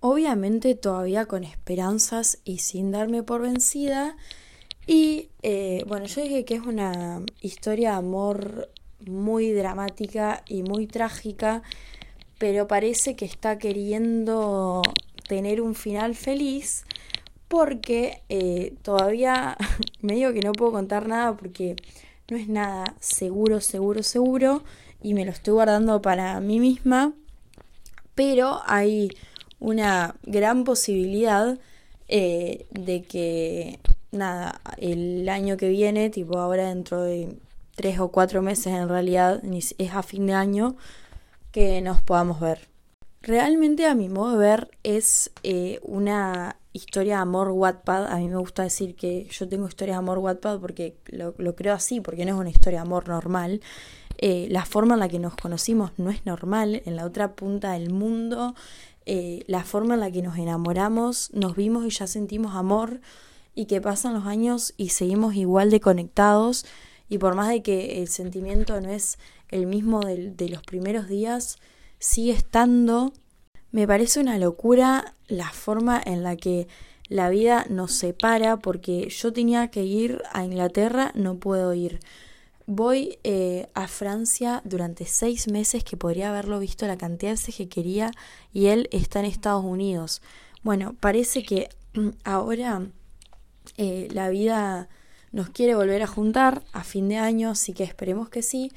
Obviamente 0.00 0.74
todavía 0.74 1.26
con 1.26 1.44
esperanzas 1.44 2.40
y 2.44 2.58
sin 2.58 2.90
darme 2.90 3.22
por 3.22 3.40
vencida. 3.40 4.16
Y 4.84 5.28
eh, 5.42 5.84
bueno, 5.86 6.06
yo 6.06 6.22
dije 6.22 6.44
que 6.44 6.56
es 6.56 6.62
una 6.62 7.22
historia 7.40 7.90
de 7.90 7.96
amor 7.98 8.68
muy 9.06 9.52
dramática 9.52 10.42
y 10.48 10.64
muy 10.64 10.88
trágica, 10.88 11.62
pero 12.38 12.66
parece 12.66 13.14
que 13.14 13.26
está 13.26 13.58
queriendo 13.58 14.82
tener 15.28 15.60
un 15.60 15.76
final 15.76 16.16
feliz 16.16 16.84
porque 17.46 18.22
eh, 18.28 18.74
todavía 18.82 19.56
me 20.00 20.14
digo 20.14 20.32
que 20.32 20.40
no 20.40 20.50
puedo 20.50 20.72
contar 20.72 21.06
nada 21.06 21.36
porque 21.36 21.76
no 22.28 22.36
es 22.36 22.48
nada 22.48 22.96
seguro, 22.98 23.60
seguro, 23.60 24.02
seguro 24.02 24.64
y 25.02 25.14
me 25.14 25.24
lo 25.24 25.30
estoy 25.30 25.54
guardando 25.54 26.00
para 26.02 26.40
mí 26.40 26.60
misma, 26.60 27.12
pero 28.14 28.60
hay 28.66 29.10
una 29.58 30.14
gran 30.24 30.64
posibilidad 30.64 31.58
eh, 32.08 32.66
de 32.70 33.02
que 33.02 33.78
nada, 34.10 34.60
el 34.76 35.28
año 35.28 35.56
que 35.56 35.68
viene, 35.68 36.10
tipo 36.10 36.38
ahora 36.38 36.68
dentro 36.68 37.02
de 37.02 37.36
tres 37.74 37.98
o 37.98 38.08
cuatro 38.08 38.42
meses 38.42 38.66
en 38.66 38.88
realidad, 38.88 39.42
es 39.78 39.92
a 39.92 40.02
fin 40.02 40.26
de 40.26 40.34
año, 40.34 40.76
que 41.52 41.80
nos 41.80 42.00
podamos 42.02 42.40
ver. 42.40 42.68
Realmente 43.20 43.86
a 43.86 43.94
mi 43.94 44.08
modo 44.08 44.32
de 44.32 44.38
ver 44.38 44.70
es 44.82 45.30
eh, 45.42 45.78
una 45.82 46.56
historia 46.72 47.16
de 47.16 47.22
amor 47.22 47.50
Wattpad. 47.50 48.06
A 48.06 48.16
mí 48.16 48.28
me 48.28 48.36
gusta 48.36 48.64
decir 48.64 48.96
que 48.96 49.26
yo 49.30 49.48
tengo 49.48 49.68
historia 49.68 49.94
de 49.94 49.98
amor 49.98 50.18
Wattpad 50.18 50.58
porque 50.58 50.96
lo, 51.06 51.34
creo 51.54 51.74
así, 51.74 52.00
porque 52.00 52.24
no 52.24 52.32
es 52.32 52.40
una 52.40 52.50
historia 52.50 52.80
de 52.80 52.86
amor 52.86 53.08
normal. 53.08 53.60
Eh, 54.24 54.46
la 54.50 54.64
forma 54.64 54.94
en 54.94 55.00
la 55.00 55.08
que 55.08 55.18
nos 55.18 55.34
conocimos 55.34 55.90
no 55.96 56.08
es 56.08 56.24
normal. 56.24 56.80
En 56.86 56.94
la 56.94 57.04
otra 57.04 57.34
punta 57.34 57.72
del 57.72 57.90
mundo, 57.90 58.54
eh, 59.04 59.42
la 59.48 59.64
forma 59.64 59.94
en 59.94 60.00
la 60.00 60.12
que 60.12 60.22
nos 60.22 60.38
enamoramos, 60.38 61.30
nos 61.32 61.56
vimos 61.56 61.84
y 61.84 61.90
ya 61.90 62.06
sentimos 62.06 62.54
amor 62.54 63.00
y 63.56 63.66
que 63.66 63.80
pasan 63.80 64.14
los 64.14 64.26
años 64.26 64.74
y 64.76 64.90
seguimos 64.90 65.34
igual 65.34 65.70
de 65.70 65.80
conectados. 65.80 66.64
Y 67.08 67.18
por 67.18 67.34
más 67.34 67.48
de 67.48 67.62
que 67.64 68.00
el 68.00 68.06
sentimiento 68.06 68.80
no 68.80 68.90
es 68.90 69.18
el 69.48 69.66
mismo 69.66 69.98
de 69.98 70.48
los 70.48 70.62
primeros 70.62 71.08
días, 71.08 71.58
sigue 71.98 72.30
estando. 72.30 73.12
Me 73.72 73.88
parece 73.88 74.20
una 74.20 74.38
locura 74.38 75.16
la 75.26 75.50
forma 75.50 76.00
en 76.02 76.22
la 76.22 76.36
que 76.36 76.68
la 77.08 77.28
vida 77.28 77.66
nos 77.68 77.90
separa 77.90 78.58
porque 78.58 79.08
yo 79.08 79.32
tenía 79.32 79.66
que 79.72 79.82
ir 79.82 80.22
a 80.32 80.44
Inglaterra, 80.44 81.10
no 81.16 81.38
puedo 81.38 81.74
ir. 81.74 81.98
Voy 82.66 83.18
eh, 83.24 83.68
a 83.74 83.88
Francia 83.88 84.62
durante 84.64 85.04
seis 85.06 85.48
meses 85.48 85.82
que 85.82 85.96
podría 85.96 86.30
haberlo 86.30 86.58
visto 86.60 86.86
la 86.86 86.96
cantidad 86.96 87.30
de 87.30 87.34
veces 87.34 87.56
que 87.56 87.68
quería 87.68 88.12
y 88.52 88.66
él 88.66 88.88
está 88.92 89.20
en 89.20 89.26
Estados 89.26 89.64
Unidos. 89.64 90.22
Bueno, 90.62 90.94
parece 91.00 91.42
que 91.42 91.68
ahora 92.24 92.86
eh, 93.76 94.08
la 94.12 94.28
vida 94.28 94.88
nos 95.32 95.50
quiere 95.50 95.74
volver 95.74 96.02
a 96.02 96.06
juntar 96.06 96.62
a 96.72 96.84
fin 96.84 97.08
de 97.08 97.16
año, 97.16 97.50
así 97.50 97.72
que 97.72 97.84
esperemos 97.84 98.28
que 98.28 98.42
sí. 98.42 98.70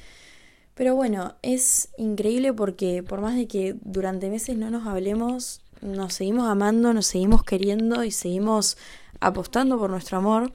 Pero 0.74 0.94
bueno, 0.94 1.36
es 1.42 1.88
increíble 1.96 2.52
porque 2.52 3.02
por 3.02 3.20
más 3.20 3.36
de 3.36 3.46
que 3.46 3.76
durante 3.82 4.28
meses 4.30 4.56
no 4.56 4.70
nos 4.70 4.86
hablemos, 4.86 5.60
nos 5.80 6.14
seguimos 6.14 6.48
amando, 6.48 6.92
nos 6.92 7.06
seguimos 7.06 7.44
queriendo 7.44 8.04
y 8.04 8.10
seguimos 8.10 8.76
apostando 9.20 9.78
por 9.78 9.90
nuestro 9.90 10.18
amor. 10.18 10.52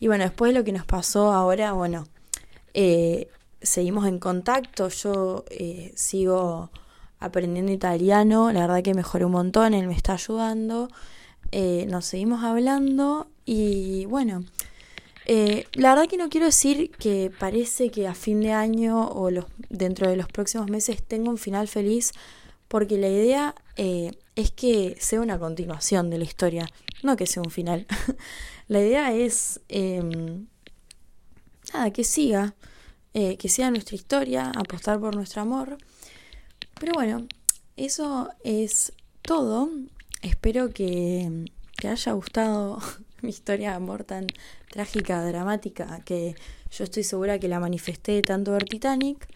Y 0.00 0.08
bueno, 0.08 0.24
después 0.24 0.52
de 0.52 0.58
lo 0.58 0.64
que 0.64 0.72
nos 0.72 0.84
pasó 0.84 1.32
ahora, 1.32 1.72
bueno, 1.72 2.04
eh, 2.74 3.28
seguimos 3.60 4.06
en 4.06 4.18
contacto, 4.18 4.88
yo 4.88 5.44
eh, 5.50 5.92
sigo 5.94 6.70
aprendiendo 7.18 7.72
italiano, 7.72 8.52
la 8.52 8.60
verdad 8.62 8.82
que 8.82 8.94
mejoré 8.94 9.24
un 9.24 9.32
montón, 9.32 9.74
él 9.74 9.86
me 9.86 9.94
está 9.94 10.14
ayudando, 10.14 10.88
eh, 11.52 11.86
nos 11.88 12.06
seguimos 12.06 12.42
hablando 12.42 13.28
y 13.44 14.06
bueno, 14.06 14.44
la 15.74 15.94
verdad 15.94 16.08
que 16.08 16.16
no 16.16 16.28
quiero 16.28 16.46
decir 16.46 16.90
que 16.90 17.30
parece 17.38 17.90
que 17.90 18.08
a 18.08 18.14
fin 18.14 18.40
de 18.40 18.52
año 18.52 19.08
o 19.08 19.30
los, 19.30 19.44
dentro 19.68 20.08
de 20.08 20.16
los 20.16 20.26
próximos 20.26 20.68
meses 20.68 21.02
tengo 21.02 21.30
un 21.30 21.38
final 21.38 21.68
feliz, 21.68 22.12
porque 22.66 22.98
la 22.98 23.08
idea 23.08 23.54
es 23.76 24.50
que 24.50 24.96
sea 24.98 25.20
una 25.20 25.38
continuación 25.38 26.10
de 26.10 26.18
la 26.18 26.24
historia, 26.24 26.66
no 27.02 27.16
que 27.16 27.26
sea 27.26 27.42
un 27.42 27.50
final. 27.50 27.86
la 28.68 28.80
idea 28.80 29.12
es 29.12 29.60
em, 29.68 30.46
nada, 31.72 31.90
que 31.90 32.04
siga, 32.04 32.54
eh, 33.14 33.36
que 33.36 33.48
sea 33.48 33.70
nuestra 33.70 33.96
historia, 33.96 34.50
apostar 34.54 34.98
por 35.00 35.14
nuestro 35.14 35.42
amor. 35.42 35.78
Pero 36.80 36.92
bueno, 36.94 37.26
eso 37.76 38.30
es 38.44 38.92
todo. 39.22 39.70
Espero 40.22 40.70
que 40.70 41.46
te 41.80 41.88
haya 41.88 42.12
gustado 42.12 42.78
mi 43.22 43.30
historia 43.30 43.70
de 43.70 43.76
amor 43.76 44.04
tan 44.04 44.26
trágica, 44.70 45.24
dramática, 45.24 46.00
que 46.04 46.34
yo 46.70 46.84
estoy 46.84 47.04
segura 47.04 47.38
que 47.38 47.48
la 47.48 47.60
manifesté 47.60 48.22
tanto 48.22 48.52
ver 48.52 48.64
Titanic. 48.64 49.28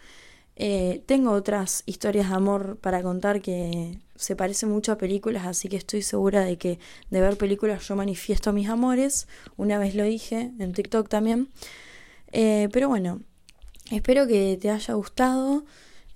Eh, 0.59 1.03
tengo 1.05 1.33
otras 1.33 1.83
historias 1.85 2.31
de 2.31 2.35
amor 2.35 2.79
para 2.79 3.03
contar 3.03 3.43
que 3.43 3.99
se 4.15 4.37
parecen 4.37 4.71
mucho 4.71 4.93
a 4.93 4.97
películas, 4.99 5.47
así 5.47 5.69
que 5.69 5.77
estoy 5.77 6.01
segura 6.01 6.45
de 6.45 6.57
que 6.57 6.79
de 7.11 7.21
ver 7.21 7.37
películas 7.37 7.87
yo 7.87 7.95
manifiesto 7.95 8.53
mis 8.53 8.69
amores. 8.69 9.29
Una 9.57 9.79
vez 9.79 9.95
lo 9.95 10.05
dije 10.05 10.53
en 10.59 10.73
TikTok 10.73 11.09
también. 11.09 11.49
Eh, 12.39 12.69
pero 12.71 12.91
bueno, 12.91 13.23
espero 13.91 14.27
que 14.27 14.59
te 14.61 14.69
haya 14.69 14.93
gustado. 14.93 15.65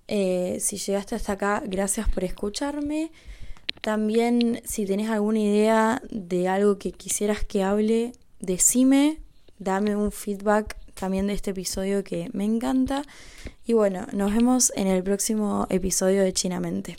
Eh, 0.06 0.58
si 0.60 0.76
llegaste 0.76 1.14
hasta 1.14 1.32
acá, 1.32 1.62
gracias 1.66 2.10
por 2.10 2.24
escucharme. 2.24 3.10
También 3.80 4.60
si 4.66 4.84
tenés 4.84 5.08
alguna 5.08 5.38
idea 5.38 6.02
de 6.10 6.46
algo 6.46 6.76
que 6.76 6.92
quisieras 6.92 7.42
que 7.46 7.62
hable, 7.62 8.12
decime, 8.38 9.18
dame 9.58 9.96
un 9.96 10.12
feedback 10.12 10.76
también 10.92 11.26
de 11.26 11.32
este 11.32 11.52
episodio 11.52 12.04
que 12.04 12.28
me 12.34 12.44
encanta. 12.44 13.02
Y 13.64 13.72
bueno, 13.72 14.06
nos 14.12 14.34
vemos 14.34 14.74
en 14.76 14.88
el 14.88 15.02
próximo 15.02 15.66
episodio 15.70 16.22
de 16.22 16.34
Chinamente. 16.34 16.96